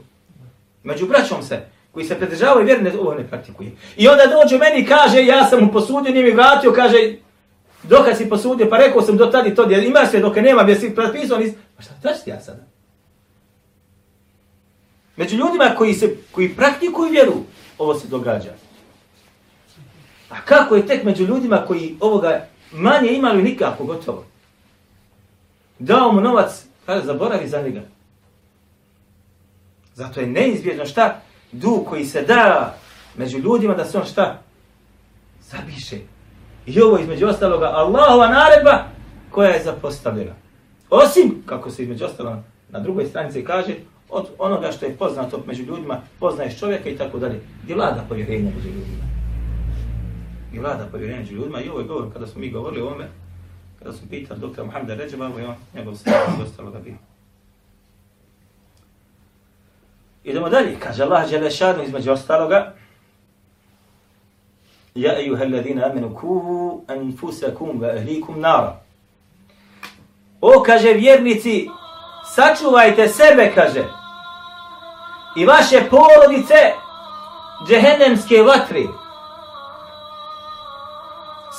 [0.83, 3.71] Među braćom se, koji se pridržavaju vjerne, ovo ne praktikuje.
[3.97, 7.15] I onda dođe meni i kaže, ja sam mu posudio, nije mi vratio, kaže,
[7.83, 10.79] dokad si posudio, pa rekao sam do tada to, jer imaš sve dok nema, jer
[10.79, 11.53] si prepisao, nis...
[11.77, 12.63] Pa šta traži ja sada?
[15.15, 17.33] Među ljudima koji se koji praktikuju vjeru,
[17.77, 18.53] ovo se događa.
[20.29, 24.25] A kako je tek među ljudima koji ovoga manje imali nikako gotovo?
[25.81, 27.81] dao mu novac, kada zaboravi za njega.
[29.93, 31.21] Zato je neizbježno šta?
[31.51, 32.75] Dug koji se da
[33.17, 34.41] među ljudima da se on šta?
[35.41, 35.97] Zabiše.
[36.65, 38.83] I ovo između ostaloga Allahova naredba
[39.31, 40.33] koja je zapostavljena.
[40.89, 43.75] Osim, kako se između ostalo na drugoj stranici kaže,
[44.11, 47.39] od onoga što je poznato među ljudima, poznaješ čovjeka i tako dalje.
[47.63, 49.03] Gdje vlada povjerenje među ljudima.
[50.53, 51.61] I vlada povjerenje među ljudima.
[51.61, 53.07] I ovo je govor kada smo mi govorili o ovome,
[53.79, 56.95] kada su pitali doktora Mohameda Ređeba, ovo je on, njegov sve i ostalo da bio.
[60.23, 62.73] Idemo dalje, kaže Allah Đelešanu između ostaloga,
[64.95, 68.81] Ja ejuha alladhina amenu kuhu anfusakum wa ahlikum nara.
[70.41, 71.69] O, kaže vjernici,
[72.35, 73.83] sačuvajte sebe, kaže,
[75.35, 76.73] i vaše porodice
[77.67, 78.87] džehennemske vatri.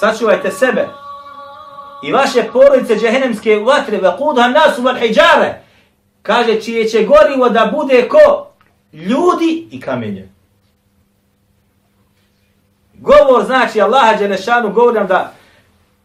[0.00, 0.88] Sačuvajte sebe
[2.02, 5.62] i vaše porodice džehennemske vatre, ve kudha nasu val hijjare,
[6.22, 8.46] kaže čije će gorivo da bude ko?
[8.92, 10.28] Ljudi i kamenje.
[12.94, 15.32] Govor znači Allaha Đelešanu govori nam da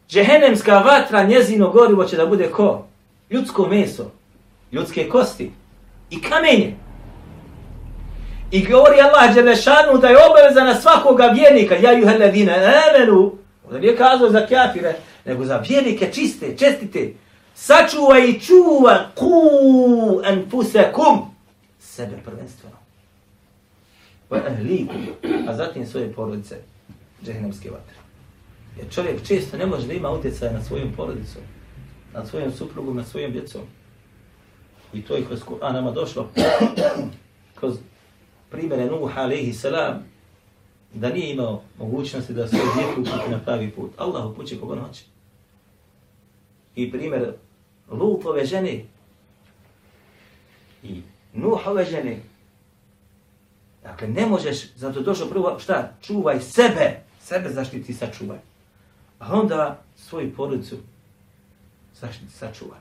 [0.10, 2.86] džehennemska vatra njezino gorivo će da bude ko?
[3.30, 4.12] Ljudsko meso,
[4.72, 5.52] ljudske kosti
[6.10, 6.87] i kamenje.
[8.52, 12.54] I govori Allah Đelešanu da je obaveza na svakoga vjernika, ja juhe ledine,
[12.90, 13.38] amenu,
[13.72, 17.14] da nije kazao za kjafire, nego za vjernike čiste, čestite.
[17.56, 19.32] Sačuvaj i čuva ku
[20.26, 21.36] anfusakum
[21.80, 22.76] sebe prvenstveno.
[24.30, 25.08] Va ahlikum,
[25.48, 26.56] a zatim svoje porodice
[27.26, 27.96] džehennemske vatre.
[28.78, 31.42] Jer čovjek često ne može da ima utjecaj na svojom porodicom,
[32.14, 33.62] na svojom suprugom, na svojom djecom.
[34.94, 36.30] I to je kroz Kur'an nama došlo,
[37.60, 37.78] kroz
[38.50, 40.04] primjere Nuh alaihi salam,
[40.94, 43.92] da nije imao mogućnosti da svoj djetu uputi na pravi put.
[43.98, 45.04] Allah upući koga hoće
[46.78, 47.34] i primjer
[47.90, 48.84] Lutove žene
[50.84, 51.02] i
[51.34, 52.20] Nuhove žene.
[53.84, 58.38] Dakle, ne možeš, zato došlo prvo, šta, čuvaj sebe, sebe zaštiti sačuvaj.
[59.20, 60.76] A onda svoju porodicu
[61.94, 62.80] zaštiti sačuvaj.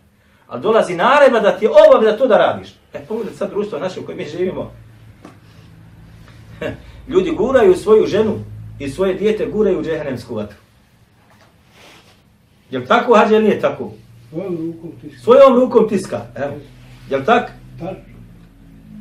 [0.49, 2.69] A dolazi naredba da ti je obavlja da to da radiš.
[2.93, 4.73] E, pogledaj sad društvo naše u kojem mi živimo.
[7.13, 8.35] Ljudi guraju svoju ženu
[8.79, 10.57] i svoje dijete guraju u džehennemsku vatru.
[12.71, 13.93] Jel tako hađe ili nije tako?
[14.31, 15.23] Svojom rukom tiska.
[15.23, 16.21] Svojom rukom tiska.
[16.37, 16.55] Evo.
[17.11, 17.53] Jel tak?
[17.79, 18.17] Tačno.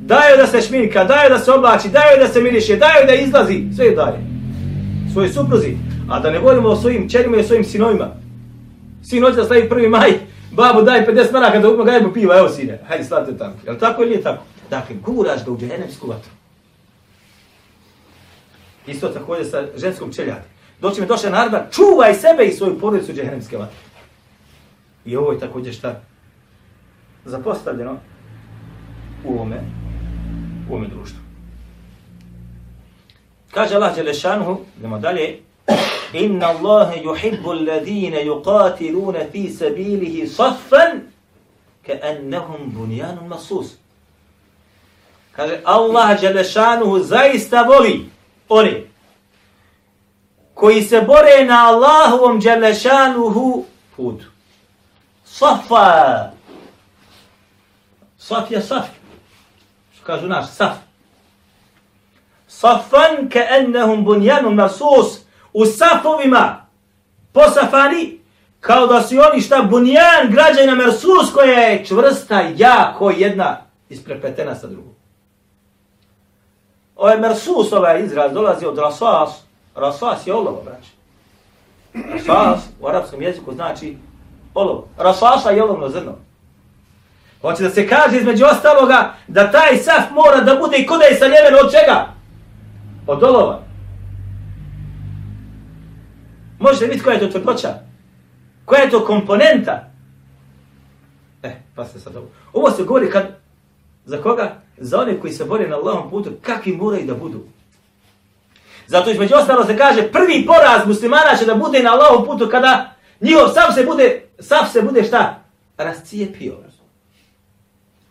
[0.00, 3.64] Daju da se šminka, daju da se oblači, daju da se miriše, daju da izlazi.
[3.76, 4.20] Sve daje.
[5.12, 5.76] svojoj supruzi,
[6.10, 8.08] a da ne govorimo o svojim čerima i o svojim sinovima.
[9.02, 10.12] Sin hoće da slavi prvi maj,
[10.52, 13.54] babu daj 50 maraka da upno gajemo piva, evo sine, hajde slavite tamo.
[13.64, 14.42] Je li tako ili nije tako?
[14.70, 16.30] Dakle, guraš ga u džehennemsku vatru.
[18.86, 20.44] Isto također sa ženskom čeljadi.
[20.80, 23.76] Doći mi došla naredba, čuvaj sebe i svoju porodicu džehennemske vatre.
[25.04, 26.00] I ovo je također šta?
[27.24, 27.98] Zapostavljeno
[29.24, 29.60] u ovome,
[30.70, 31.18] u ovome društvu.
[33.50, 35.38] Kaže Allah Đelešanuhu, idemo dalje,
[36.12, 41.00] Inna Allahe yuhibbu alladhina yuqatiluna fi sabilihi saffan
[41.86, 43.66] ka'annahum bunyanun masus.
[45.32, 48.15] Kaže Allah Đelešanuhu zaista voli
[48.48, 48.90] oni
[50.54, 53.64] koji se bore na Allahovom dželešanuhu
[53.96, 54.24] putu.
[55.24, 56.30] Safa.
[58.18, 58.86] Saf je saf.
[59.94, 60.72] Što kažu naš, saf.
[62.48, 65.18] Safan ke ennehum bunjanum masus.
[65.52, 66.66] U safovima
[67.32, 68.18] posafani
[68.60, 74.66] kao da su oni šta bunjan građajna mersus koja je čvrsta, jako jedna isprepletena sa
[74.66, 74.95] drugom.
[76.96, 79.42] Ovaj mersus, ovaj izraz, dolazi od rasas.
[79.74, 80.90] Rasas je olovo, braće.
[82.28, 83.96] Rasas u arapskom jeziku znači
[84.54, 84.88] olovo.
[84.98, 86.12] Rasasa je olovno zrno.
[87.40, 91.18] Hoće da se kaže između ostaloga da taj saf mora da bude i kuda je
[91.18, 92.06] saljeven od čega?
[93.06, 93.60] Od olova.
[96.58, 97.74] Možete vidjeti koja je to tvrdoća?
[98.64, 99.84] Koja je to komponenta?
[101.42, 102.26] E, pa se sad ovo.
[102.52, 103.24] Ovo se govori kad,
[104.06, 104.62] za koga?
[104.78, 107.44] Za one koji se bore na Allahom putu, kakvi moraju da budu.
[108.86, 112.94] Zato između ostalo se kaže prvi poraz muslimana će da bude na Allahom putu kada
[113.20, 115.42] njihov sam se bude, sam se bude šta?
[115.76, 116.56] Rascijepio.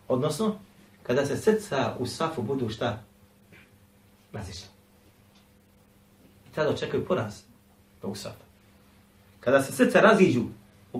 [0.08, 0.58] Odnosno,
[1.02, 3.02] kada se srca u safu budu šta?
[4.32, 4.68] Razišla.
[6.50, 7.40] I tada očekaju poraz
[8.00, 8.44] tog safa.
[9.40, 10.42] Kada se srca raziđu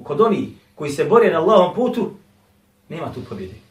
[0.04, 2.10] kod oni koji se bore na Allahom putu,
[2.88, 3.65] nema tu pobjede.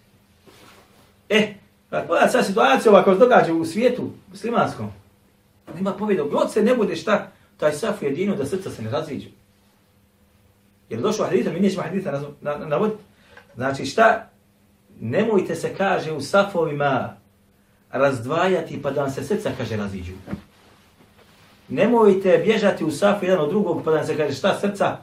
[1.30, 1.54] E,
[1.90, 4.92] kad pogledaj sad situaciju ovako se događa u svijetu muslimanskom,
[5.76, 6.24] nema pobjede.
[6.24, 9.30] God se ne bude šta, taj saf jedino da srca se ne raziđu.
[10.90, 12.12] Jer došlo hadita, mi nećemo hadita
[12.42, 12.42] navoditi.
[12.42, 12.90] Na, na,
[13.56, 14.30] znači šta,
[15.00, 17.16] nemojte se, kaže, u safovima
[17.92, 20.14] razdvajati pa da vam se srca, kaže, raziđu.
[21.70, 24.98] Nemojte bježati u safu jedan od drugog pa da vam se, kaže, šta srca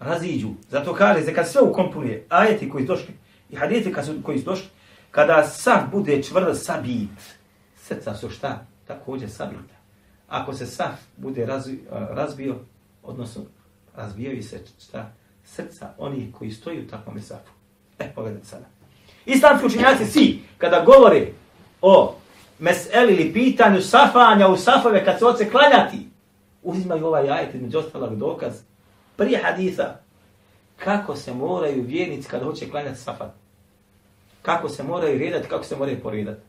[0.00, 0.48] raziđu.
[0.70, 3.14] Zato kaže, se kad sve ukomponuje, ajeti koji su došli
[3.50, 4.68] i hadite kad su, koji su došli,
[5.10, 7.36] kada saf bude čvrd sabit,
[7.76, 8.66] srca su šta?
[8.86, 9.74] Također sabita.
[10.28, 12.56] Ako se saf bude razvi, razbio,
[13.02, 13.42] odnosno
[13.96, 15.12] razbijaju se šta?
[15.44, 17.52] Srca onih koji stoji u takvom safu.
[17.98, 18.64] E, pogledajte sada.
[19.26, 21.26] Islamski učenjaci svi, kada govore
[21.82, 22.14] o
[22.58, 26.08] meseli ili pitanju safanja u safove kad se oce klanjati,
[26.62, 28.52] uzimaju ovaj ajet između ostalog dokaz
[29.16, 29.96] prije hadisa
[30.76, 33.45] kako se moraju vjernici kada hoće klanjati safat.
[34.46, 36.40] Kako se moraju redati, kako se moraju poredati.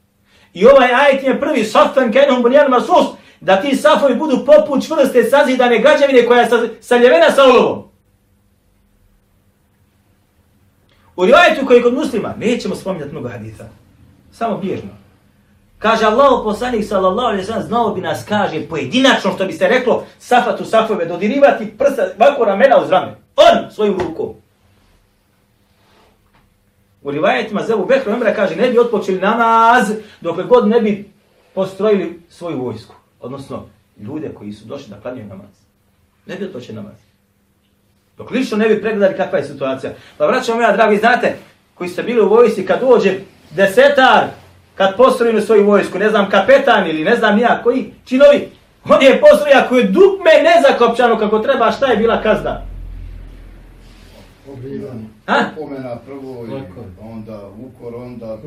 [0.54, 3.08] I ovaj ajet je prvi safan kenum bunjan masus
[3.42, 6.50] da ti safovi budu poput čvrste sazidane građevine koja je
[6.82, 7.84] saljevena sa olovom.
[11.16, 13.64] U rivajetu koji je kod muslima, nećemo spominjati mnogo haditha,
[14.32, 14.90] samo bježno.
[15.80, 20.06] Kaže Allah poslanik sallallahu alaihi sallam, znao bi nas, kaže, pojedinačno što bi se reklo,
[20.20, 23.16] safatu safove, dodirivati prsa, ovako ramena uz rame.
[23.36, 24.47] On, svojim rukom.
[27.04, 29.92] U rivajetima Zebu Bekru Emre kaže, ne bi otpočeli namaz,
[30.22, 31.10] dokle god ne bi
[31.54, 32.96] postrojili svoju vojsku.
[33.20, 33.66] Odnosno,
[34.00, 35.50] ljude koji su došli da klanjaju namaz.
[36.26, 36.96] Ne bi otpočeli namaz.
[38.18, 39.94] Dok lično ne bi pregledali kakva je situacija.
[40.18, 41.36] Pa vraćamo ja, dragi, znate,
[41.76, 43.20] koji ste bili u vojsci, kad dođe
[43.52, 44.28] desetar,
[44.76, 48.50] kad postroji na svoju vojsku, ne znam, kapetan ili ne znam ja koji činovi,
[48.90, 52.62] on je postroji, ako je dukme nezakopčano kako treba, šta je bila kazna?
[54.54, 55.17] Obrivanje.
[55.28, 55.44] A?
[55.56, 56.52] Pomena prvo i
[57.02, 58.38] onda ukor, onda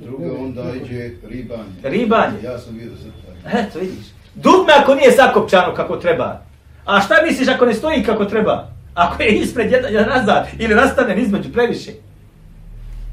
[0.00, 1.72] druge, onda iđe ribanje.
[1.82, 2.42] Ribanje.
[2.42, 3.58] Ja sam vidio sve to.
[3.58, 4.06] Eto, vidiš.
[4.34, 6.40] Dugme ako nije zakopčano kako treba.
[6.84, 8.68] A šta misliš ako ne stoji kako treba?
[8.94, 11.92] Ako je ispred jedan, jedan nazad ili nastane između previše.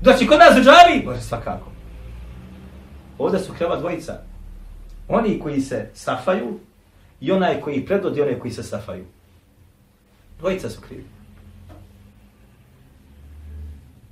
[0.01, 1.05] Doći kod nas u džavi?
[1.05, 1.72] Bože, svakako.
[3.17, 4.13] Ovdje su kreva dvojica.
[5.07, 6.59] Oni koji se safaju
[7.19, 9.05] i onaj koji predvodi onaj koji se safaju.
[10.39, 11.05] Dvojica su krivi.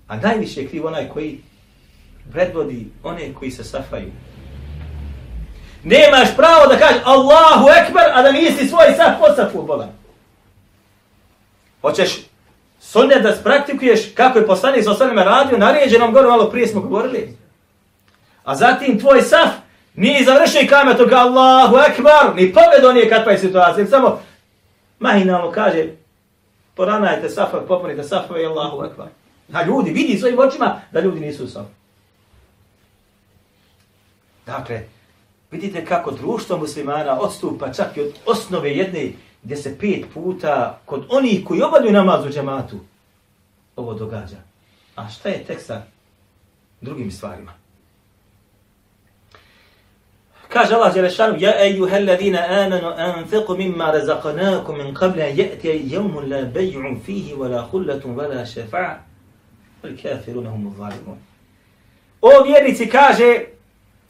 [0.10, 1.39] A najviše je kriv onaj koji
[2.32, 4.12] predvodi one koji se safaju.
[5.84, 9.89] Nemaš pravo da kažeš Allahu Ekber, a da nisi svoj saf posafu, bolan.
[11.82, 12.18] Hoćeš
[12.80, 17.38] sunnet da praktikuješ kako je poslanik sa osanima radio, naređenom gore malo prije smo govorili.
[18.43, 19.49] A zatim tvoj saf
[19.99, 24.22] Nije završio i kamet toga Allahu Ekber, ni pogledao nije kakva je situacija, samo
[24.99, 25.86] mahinalno kaže,
[26.76, 29.05] poranajte safove, popunite safove i Allahu Ekber.
[29.54, 31.70] A ljudi vidi svojim očima da ljudi nisu u safu.
[34.45, 34.84] Dakle,
[35.52, 39.12] vidite kako društvo muslimana odstupa čak i od osnove jedne
[39.43, 42.80] gdje se pet puta kod onih koji obavljaju namaz u džematu
[43.76, 44.38] ovo događa.
[44.95, 45.82] A šta je tek sa
[46.82, 47.54] drugim stvarima?
[50.50, 56.38] Kaže Allah Đelešanu, Ja ejuha alladhina amanu anfiqu mimma razaqnakum min qabla ya'ti yawmun la
[56.38, 59.09] bay'un fihi wa la khullatun wa la shafa'a
[59.84, 61.17] wal kafiruna hum zalimun.
[62.21, 63.45] O vjernici kaže,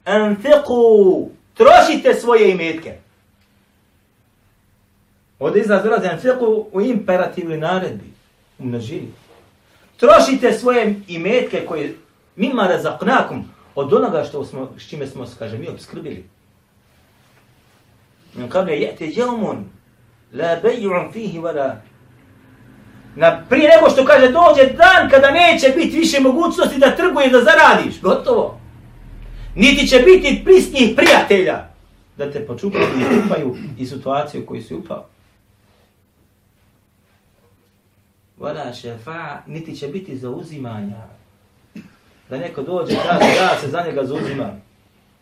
[0.05, 2.97] anfiqu, trošite svoje imetke.
[5.39, 8.09] Ovdje izraz dolazi anfiqu u imperativu naredbi,
[8.59, 9.11] u množini.
[9.97, 11.95] Trošite svoje imetke koje
[12.36, 13.45] mima razaknakum
[13.76, 16.26] od onoga što smo, s čime smo, kaže, mi obskrbili.
[18.36, 19.65] Min kable jete jevmun,
[20.34, 21.76] la bejun fihi wala
[23.16, 27.41] Na, prije nego što kaže dođe dan kada neće biti više mogućnosti da trguješ, da
[27.41, 28.01] zaradiš.
[28.01, 28.60] Gotovo.
[29.55, 31.68] Niti će biti prisnih prijatelja
[32.18, 35.05] da te počupaju i upaju i situaciju koju si upao.
[38.38, 41.07] Vada šefa, niti će biti zauzimanja
[42.30, 44.62] da neko dođe i kaže ja se za njega zauzimam.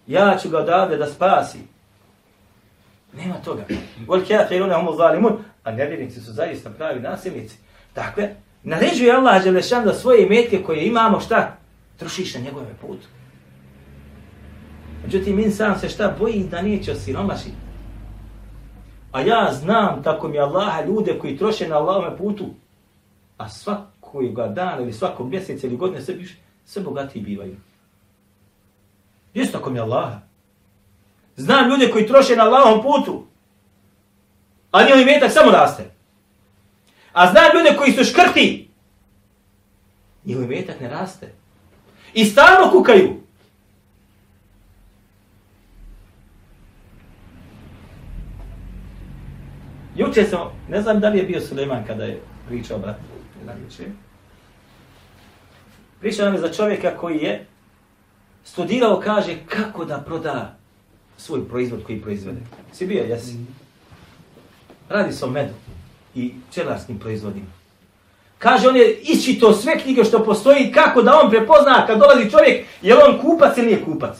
[0.07, 1.57] Ja ću ga odavde da spasi.
[3.13, 3.65] Nema toga.
[4.07, 7.57] Vol kafiruna humu zalimun, a nevjernici su zaista pravi nasilnici.
[7.97, 8.29] Dakle,
[8.63, 11.57] naređuje Allah Đelešan da svoje imetke koje imamo šta?
[11.97, 13.07] Trošiš na njegove putu.
[15.03, 17.57] Međutim, insan se šta boji da neće osiromašiti.
[19.11, 22.45] A ja znam tako mi Allaha ljude koji troše na Allahome putu,
[23.37, 26.35] a svakog dana ili svakog mjeseca ili godine sve više,
[26.65, 27.55] sve bogatiji bivaju.
[29.33, 30.19] Jesu tako mi Allaha.
[31.35, 33.25] Znam ljude koji troše na Allahom putu,
[34.71, 35.96] a njihov imetak samo raste.
[37.17, 38.69] A znam ljude koji su škrti,
[40.25, 41.31] njihov imetak ne raste.
[42.13, 43.13] I stalno kukaju.
[49.95, 52.97] Juče sam, ne znam da li je bio Suleiman kada je pričao brat.
[55.99, 57.45] Pričao nam je za čovjeka koji je
[58.43, 60.57] studirao, kaže kako da proda
[61.17, 62.41] svoj proizvod koji proizvede.
[62.73, 63.37] Si bio, jesi?
[64.89, 65.53] Radi se o medu
[66.17, 67.45] i pčelarskim proizvodima.
[68.37, 72.65] Kaže, on je iščito sve knjige što postoji, kako da on prepozna kad dolazi čovjek,
[72.81, 74.17] je on kupac ili nije kupac.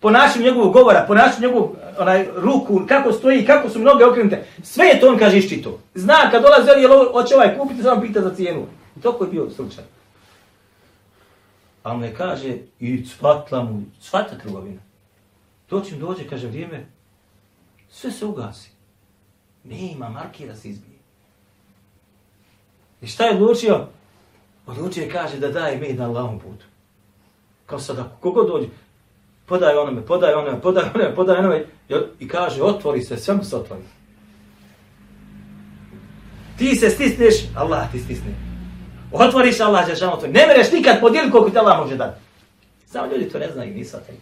[0.00, 4.46] Po našem njegovog govora, po našem njegovog onaj, ruku, kako stoji, kako su mnoge okrenute.
[4.62, 5.78] Sve je to on kaže iščito.
[5.94, 8.66] Zna kad dolazi, je li hoće ovaj kupiti, samo pita za cijenu.
[8.96, 9.84] I to je bio slučaj.
[11.82, 14.80] A on ne kaže, i cvatla mu, cvata trgovina.
[15.70, 16.86] Doći dođe, kaže vrijeme,
[17.90, 18.70] sve se ugasi.
[19.64, 20.91] Nema, markira se izbija.
[23.02, 23.86] I šta je odlučio?
[24.66, 26.64] Odlučio je, kaže, da daje med na Allahom putu.
[27.66, 28.66] Kao sada, kogo dođe,
[29.46, 31.64] podaj onome, podaj onome, podaj onome, podaj onome,
[32.20, 33.82] i kaže, otvori se, sve mu se otvori.
[36.58, 38.34] Ti se stisneš, Allah ti stisne.
[39.12, 40.32] Otvoriš, Allah će šamo otvori.
[40.32, 42.20] Ne mereš nikad podijeliti koliko ti Allah može dati.
[42.86, 44.14] Samo ljudi to ne znaju, nisu taj.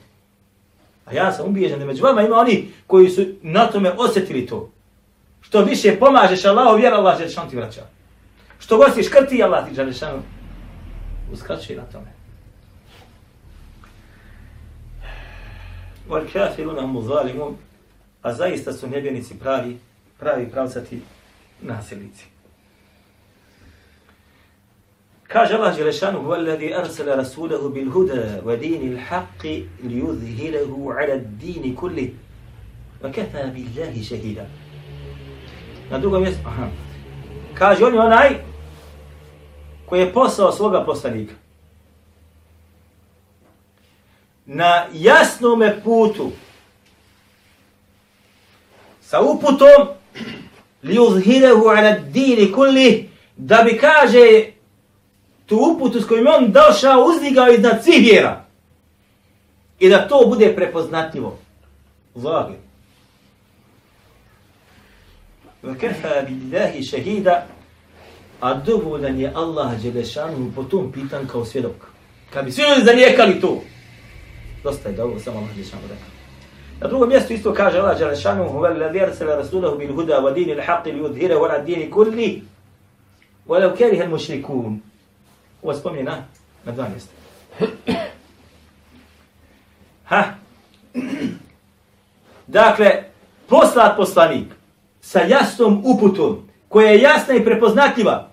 [1.05, 4.71] A ja sam ubijeđen da među vama ima oni koji su na tome osjetili to.
[5.41, 8.00] Što više pomažeš Allahu, vjera Allah će šamo ti vraćati.
[8.61, 9.93] Što god si škrti, Allah ti žele
[11.33, 12.13] uskraćuje na tome.
[16.09, 17.57] Wal kafiruna hum zalimun,
[18.23, 19.79] a zaista su nevjernici pravi,
[20.19, 21.03] pravi pravcati
[21.63, 22.25] nasilnici.
[25.29, 29.43] Kaže Allah Đelešanu, وَالَّذِي أَرْسَلَ رَسُولَهُ بِالْهُدَى وَدِينِ الْحَقِّ
[30.83, 32.15] wa عَلَى الدِّينِ haqqi
[33.03, 34.47] وَكَفَى بِاللَّهِ شَهِدًا.
[35.91, 36.69] Na drugom mjestu, aha.
[37.55, 38.50] Kaže on je onaj
[39.91, 41.35] koji je poslao svoga poslanika.
[44.47, 46.31] Na jasnome putu
[49.01, 49.89] sa uputom
[50.83, 54.53] li uzhirehu ala dini kulli da bi kaže
[55.47, 58.45] tu uputu s kojim on došao, uzdigao iznad svih vjera.
[59.79, 61.39] I da to bude prepoznatljivo.
[62.15, 62.55] Zagi.
[65.63, 67.47] Vakefa billahi šehida,
[68.41, 71.75] a dovoljan je Allah Đelešanu po tom pitan kao svjedok.
[72.31, 73.61] Kad bi svi ljudi zanijekali to,
[74.63, 76.09] dosta je da ovo samo Allah Đelešanu rekao.
[76.81, 80.55] Na drugom mjestu isto kaže Allah Đelešanu, huvel ladhi arsala rasulahu bil huda wa dini
[80.55, 82.43] l-haqi li udhira wa dini kulli,
[83.49, 84.81] walau kariha al-mushrikun.
[85.63, 86.25] Ovo spominje na,
[86.65, 87.13] na dva mjesta.
[90.05, 90.35] Ha!
[92.47, 93.05] Dakle,
[93.49, 94.47] poslat poslanik
[95.01, 98.30] sa jasnom uputom, koja je jasna i prepoznatljiva,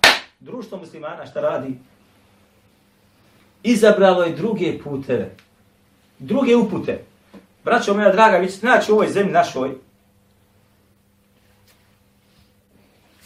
[0.48, 1.74] društvo muslimana šta radi?
[3.62, 5.36] Izabralo je druge puteve,
[6.18, 7.04] druge upute.
[7.64, 9.70] Braćo moja draga, vi ćete naći u ovoj zemlji našoj,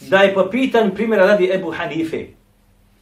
[0.01, 2.25] da je po pitanju primjera radi Ebu Hanife,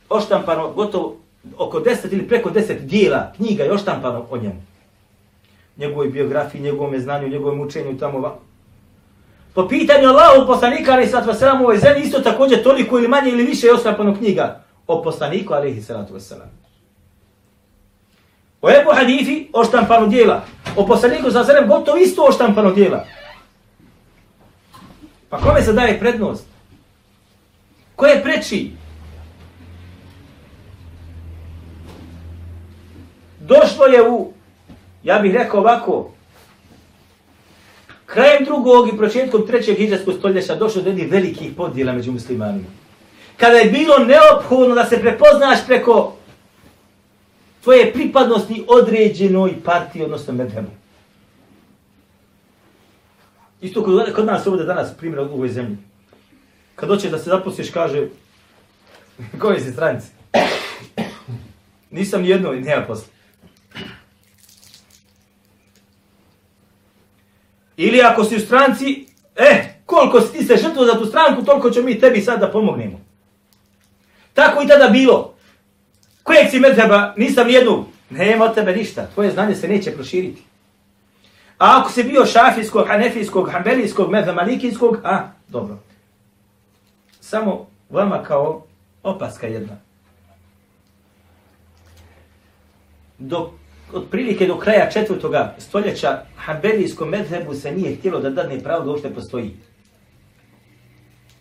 [0.10, 1.18] oštampano gotovo
[1.58, 4.62] oko 10 ili preko 10 dijela knjiga je oštampano o njemu.
[5.78, 8.40] Njegovoj biografiji, njegovom znanju, njegovom učenju tamo.
[9.54, 13.32] Po pitanju Allahu poslanika, ali sad vas u ovoj zemlji, isto također toliko ili manje
[13.32, 16.50] ili više je osvapano knjiga o poslaniku, alaihi salatu wasalam.
[18.62, 20.44] O Ebu Hanifi oštampano dijela.
[20.76, 23.06] O poslaniku sa zelem gotovo isto oštampano dijela.
[25.30, 26.46] Pa kome se daje prednost?
[27.96, 28.72] Ko je preči?
[33.40, 34.34] Došlo je u,
[35.04, 36.12] ja bih rekao ovako,
[38.14, 42.68] krajem drugog i početkom trećeg hijđarskog stoljeća došlo do jednih velikih podjela među muslimanima.
[43.38, 46.14] Kada je bilo neophodno da se prepoznaš preko
[47.64, 50.68] tvoje pripadnosti određenoj partiji, odnosno medhemu.
[53.62, 55.78] Isto kod, kod nas ovdje danas primjer u ovoj zemlji.
[56.76, 58.08] Kad doćeš da se zaposliš, kaže,
[59.42, 60.08] koji si stranci?
[61.92, 63.08] Nisam jedno i nema posla.
[67.84, 69.06] Ili ako si u stranci,
[69.36, 72.52] eh, koliko si ti se žrtvo za tu stranku, toliko ćemo mi tebi sad da
[72.52, 73.00] pomognemo.
[74.34, 75.34] Tako i tada bilo.
[76.24, 80.42] Kojeg si medheba, nisam jednu, nema od tebe ništa, tvoje znanje se neće proširiti.
[81.58, 85.78] A ako si bio šafijskog, hanefijskog, hambelijskog, medhemalikijskog, a, dobro.
[87.20, 88.64] Samo vama kao
[89.04, 89.78] opaska jedna.
[93.18, 93.61] Dok
[93.94, 99.14] otprilike do kraja četvrtoga stoljeća Hanbelijskom medhebu se nije htjelo da dadne pravo da uopšte
[99.14, 99.56] postoji.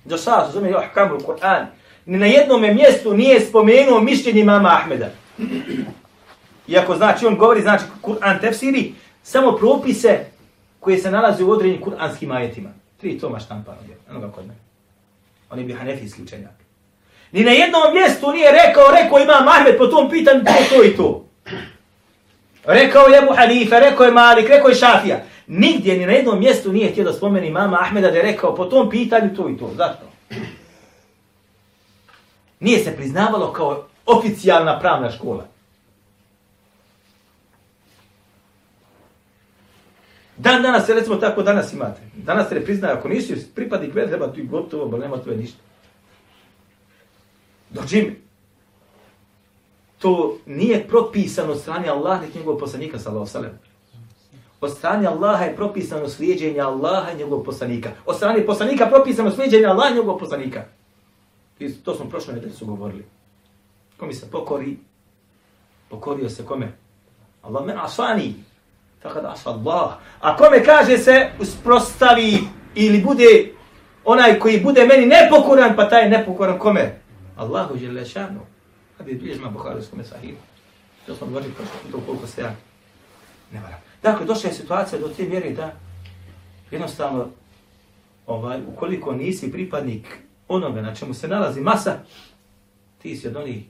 [0.04, 1.66] Do sada su zove Ahkamu Kur'an.
[2.06, 5.10] Ni na jednom mjestu nije spomenuo mišljenje mama Ahmeda.
[6.68, 8.92] Iako znači on govori, znači Kur'an tefsiri,
[9.22, 10.18] samo propise
[10.80, 12.70] koje se nalaze u određenim kur'anskim ajetima.
[13.00, 14.60] Tri toma štampano je, enoga kod mene.
[15.50, 16.52] On je bio hanefijski učenjak.
[17.32, 20.96] Ni na jednom mjestu nije rekao, rekao ima Ahmed po tom pitanju to, to i
[20.96, 21.24] to.
[22.64, 25.24] Rekao je Ebu Hanife, rekao je Malik, rekao je Šafija.
[25.46, 28.64] Nigdje ni na jednom mjestu nije htio da spomeni mama Ahmeda da je rekao po
[28.64, 29.70] tom pitanju to i to.
[29.76, 30.10] Zašto?
[32.60, 35.46] Nije se priznavalo kao oficijalna pravna škola.
[40.36, 42.00] Dan danas, recimo tako danas imate.
[42.16, 45.58] Danas se ne priznaje, ako nisi pripadnik vedreba tu i gotovo, ba nema tvoje ništa.
[47.70, 48.29] Dođi mi.
[50.00, 53.58] To nije propisano od strane Allaha i njegovog poslanika, sallahu sallam.
[54.60, 57.90] Od strane Allaha je propisano slijedjenje Allaha i njegovog poslanika.
[58.06, 60.64] Od strane poslanika propisano slijedjenje Allaha i njegovog poslanika.
[61.58, 63.04] I to smo prošle nedelje su govorili.
[63.96, 64.78] Ko mi se pokori?
[65.88, 66.72] Pokorio se kome?
[67.42, 68.34] Allah men asani.
[69.02, 69.90] Tako asa Allah.
[70.20, 72.38] A kome kaže se usprostavi
[72.74, 73.52] ili bude
[74.04, 77.00] onaj koji bude meni nepokoran, pa taj je nepokoran kome?
[77.36, 77.74] Allahu
[79.00, 79.14] žele šanu.
[79.14, 80.38] Hadis bilježma Buharijskom sahihu.
[81.06, 82.56] To smo govorili prošlo to koliko se ja
[83.52, 83.78] ne varam.
[84.02, 85.72] Dakle, došla je situacija do te mjere da
[86.70, 87.28] jednostavno
[88.26, 91.98] ovaj, ukoliko nisi pripadnik onoga na čemu se nalazi masa,
[93.02, 93.64] ti si od onih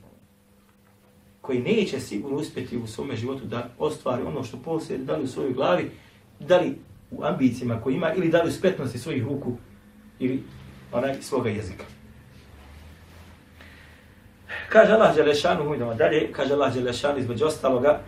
[1.41, 5.29] koji neće sigurno uspjeti u svome životu da ostvari ono što posjede, da li u
[5.29, 5.91] svojoj glavi,
[6.41, 6.79] da li
[7.11, 9.57] u ambicijama koji ima, ili da li u spretnosti svojih ruku,
[10.19, 10.43] ili
[10.93, 11.85] onaj svoga jezika.
[14.69, 18.01] Kaže Allah Đelešanu, idemo dalje, kaže Allah Đelešanu između ostaloga,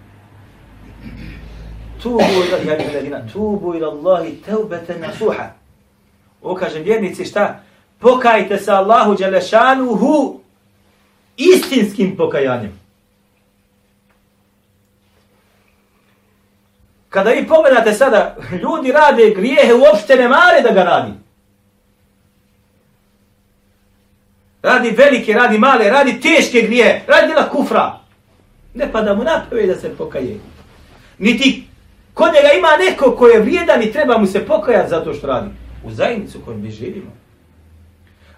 [2.02, 5.50] tubu ila ja bih tubu ila Allahi teubete nasuha.
[6.42, 7.60] Ovo kaže vjernici šta?
[7.98, 10.40] Pokajte se Allahu Đelešanu hu
[11.36, 12.82] istinskim pokajanjem.
[17.08, 21.12] Kada vi pomenate sada, ljudi rade grijehe, uopšte ne mare da ga radi.
[24.62, 27.98] Radi velike, radi male, radi teške grije, radi djela kufra.
[28.74, 30.38] Ne pa da mu napravi da se pokaje.
[31.18, 31.64] Niti
[32.14, 35.50] kod njega ima neko ko je vrijedan i treba mu se pokajati zato što radi.
[35.84, 37.10] U zajednicu kojom mi živimo.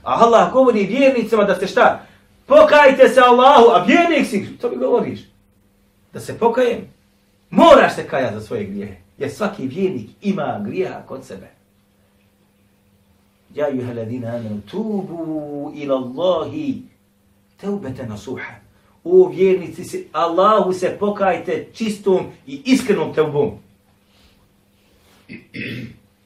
[0.02, 2.06] A Allah govori vjernicama da se šta?
[2.46, 5.20] Pokajte se Allahu, a vjernik si, to mi govoriš.
[6.12, 6.78] Da se pokajem.
[7.50, 8.96] Moraš se kajati za svoje grijehe.
[9.18, 11.46] Jer svaki vjernik ima grijeha kod sebe.
[13.54, 16.82] Ja juha ladina amenu, tubu ila Allahi,
[17.60, 18.54] teubete nasuha.
[19.04, 23.50] O vjernici, Allahu se pokajte čistom i iskrenom teubom.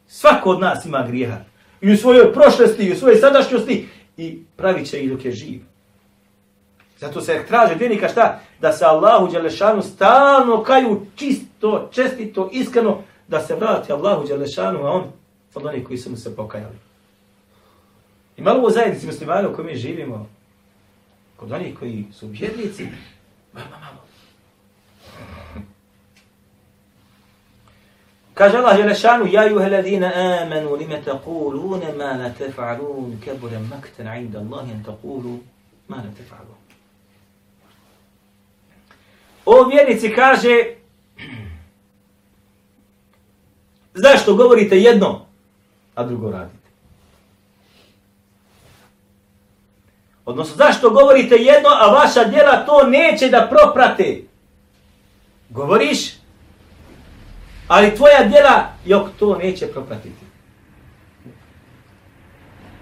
[0.06, 1.36] Svako od nas ima grijeha.
[1.80, 3.88] I u svojoj prošlosti, i u svojoj sadašnjosti.
[4.16, 5.60] I pravit će ih dok je živ.
[6.98, 8.40] Zato se traže vjernika šta?
[8.60, 14.90] Da se Allahu Đelešanu stalno kaju čisto, čestito, iskreno, da se vrati Allahu Đelešanu, a
[14.90, 15.04] on
[15.54, 16.87] od onih koji su mu se pokajali.
[18.38, 20.28] I malo u zajednici muslimana u kojoj mi živimo,
[21.36, 22.86] kod onih koji su vjernici,
[23.52, 23.98] malo, malo.
[28.34, 34.38] Kaže Allah Đelešanu, Ja juhe ladina amanu, lime taqulune ma la tefa'alun, kebure maktan inda
[34.38, 35.38] Allahi an taqulu
[35.88, 36.58] ma la tefa'alun.
[39.44, 40.74] O vjernici kaže,
[44.04, 45.26] zašto govorite jedno,
[45.94, 46.57] a drugo radi?
[50.28, 54.22] Odnosno, zašto govorite jedno, a vaša djela to neće da proprate?
[55.48, 55.98] Govoriš,
[57.68, 60.24] ali tvoja djela jok to neće propratiti.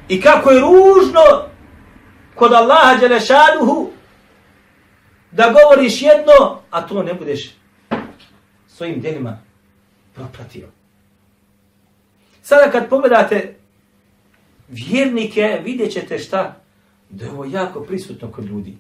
[0.09, 1.21] I kako je ružno
[2.35, 3.91] kod Allaha Đelešanuhu
[5.31, 7.55] da govoriš jedno, a to ne budeš
[8.69, 9.39] svojim djelima
[10.15, 10.69] propratio.
[12.43, 13.57] Sada kad pogledate
[14.69, 16.66] vjernike, vidjet ćete šta?
[17.11, 18.77] Da je ovo jako prisutno kod ljudi.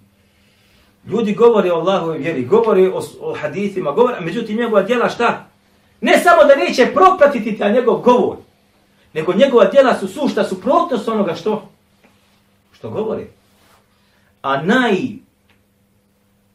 [1.06, 5.48] Ljudi govore o Allahove vjeri, govore o, o hadithima, govore, međutim njegova djela šta?
[6.00, 8.36] Ne samo da neće propratiti ta njegov govor,
[9.14, 11.68] nego njegova djela su sušta, suprotnost onoga što?
[12.72, 13.26] Što govore.
[14.42, 14.96] A naj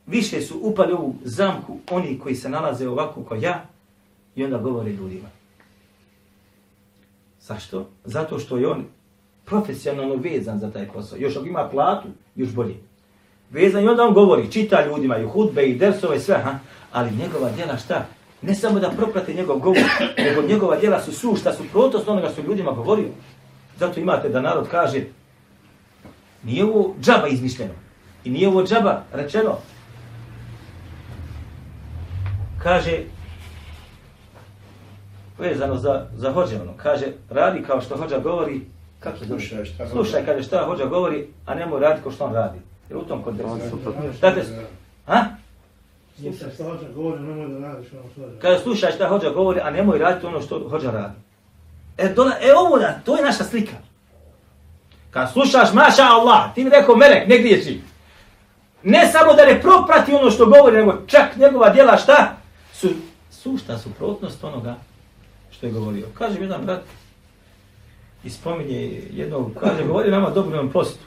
[0.06, 3.66] više su upali u zamku oni koji se nalaze ovako kao ja
[4.36, 5.28] i onda govore ljudima.
[7.42, 7.90] Zašto?
[8.06, 8.86] Zato što je on
[9.52, 11.18] profesionalno vezan za taj posao.
[11.18, 12.76] Još ako ima platu, još bolje.
[13.50, 16.60] Vezan i onda on govori, čita ljudima i hudbe i dersove sve, ha?
[16.92, 18.06] ali njegova djela šta?
[18.42, 19.84] Ne samo da proprate njegov govor,
[20.26, 23.10] nego njegova djela su sušta, su protost onoga što ljudima govorio.
[23.80, 25.04] Zato imate da narod kaže,
[26.44, 27.74] nije ovo džaba izmišljeno.
[28.24, 29.58] I nije ovo džaba rečeno,
[32.64, 33.04] kaže,
[35.40, 38.62] vezano za, za hođe, ono, kaže, radi kao što hođa govori,
[39.04, 39.40] kako se zove?
[39.40, 42.60] Slušaj šta Slušaj, kaže, šta hođa govori, a nemoj raditi kao što on radi.
[42.90, 43.78] Jer u tom kontekstu.
[44.18, 44.44] Šta te...
[45.06, 45.26] Ha?
[46.22, 48.40] Slušaj šta hoće govori, nemoj da radiš ono što radi.
[48.42, 51.16] Kaže, slušaj šta hođa govori, a nemoj raditi ono što hođa radi.
[51.98, 53.76] E, dola, e ovo da, to je naša slika.
[55.12, 57.82] Kad slušaš, maša Allah, ti mi rekao, melek, ne griješi.
[58.84, 62.38] Ne samo da ne proprati ono što govori, nego čak njegova djela šta?
[62.74, 62.88] Su
[63.32, 64.76] sušta suprotnost onoga
[65.52, 66.08] što je govorio.
[66.14, 66.82] Kaže mi jedan brat,
[68.24, 71.00] i spominje jednog, kaže, govori nama dobro imam postu.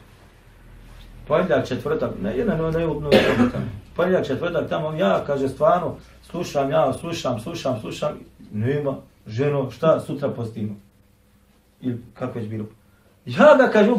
[1.28, 3.48] Ponedljak četvrtak, ne, jedan ne, ne, ne, ne,
[3.96, 8.12] ponedljak četvrtak tamo, ja, kaže, stvarno, slušam, ja, slušam, slušam, slušam,
[8.52, 8.96] nema,
[9.26, 10.74] ženo, šta, sutra postimo.
[11.80, 12.64] Ili kako je bilo.
[13.26, 13.94] Ja ga, kažem,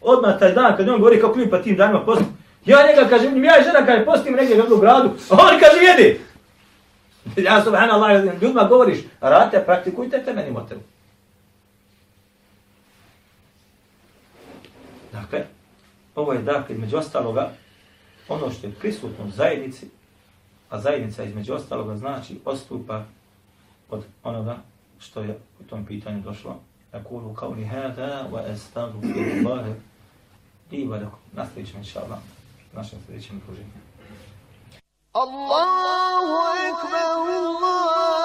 [0.00, 2.26] odmah taj dan, kad on govori kako mi pa tim danima postim,
[2.64, 6.20] ja njega, kaže, ja i žena, kaže, postim negdje u gradu, a on, kaže, jedi.
[7.36, 10.80] Ja, subhanallah, ljudima govoriš, radite, praktikujte te meni moteru.
[15.12, 15.44] Dakle,
[16.18, 17.50] Ovo je dakle, među ostaloga,
[18.28, 19.90] ono što je prisutno u zajednici,
[20.70, 23.04] a zajednica između ostaloga znači ostupa
[23.90, 24.56] od onoga
[24.98, 26.60] što je u tom pitanju došlo.
[26.92, 29.74] Ja kuru kao li hada wa estadu kuru bahe
[30.70, 32.18] i vada nastavit ćemo inša Allah
[32.72, 33.70] našem sljedećem druženju.
[35.12, 36.36] Allahu
[36.68, 38.17] ekber, Allahu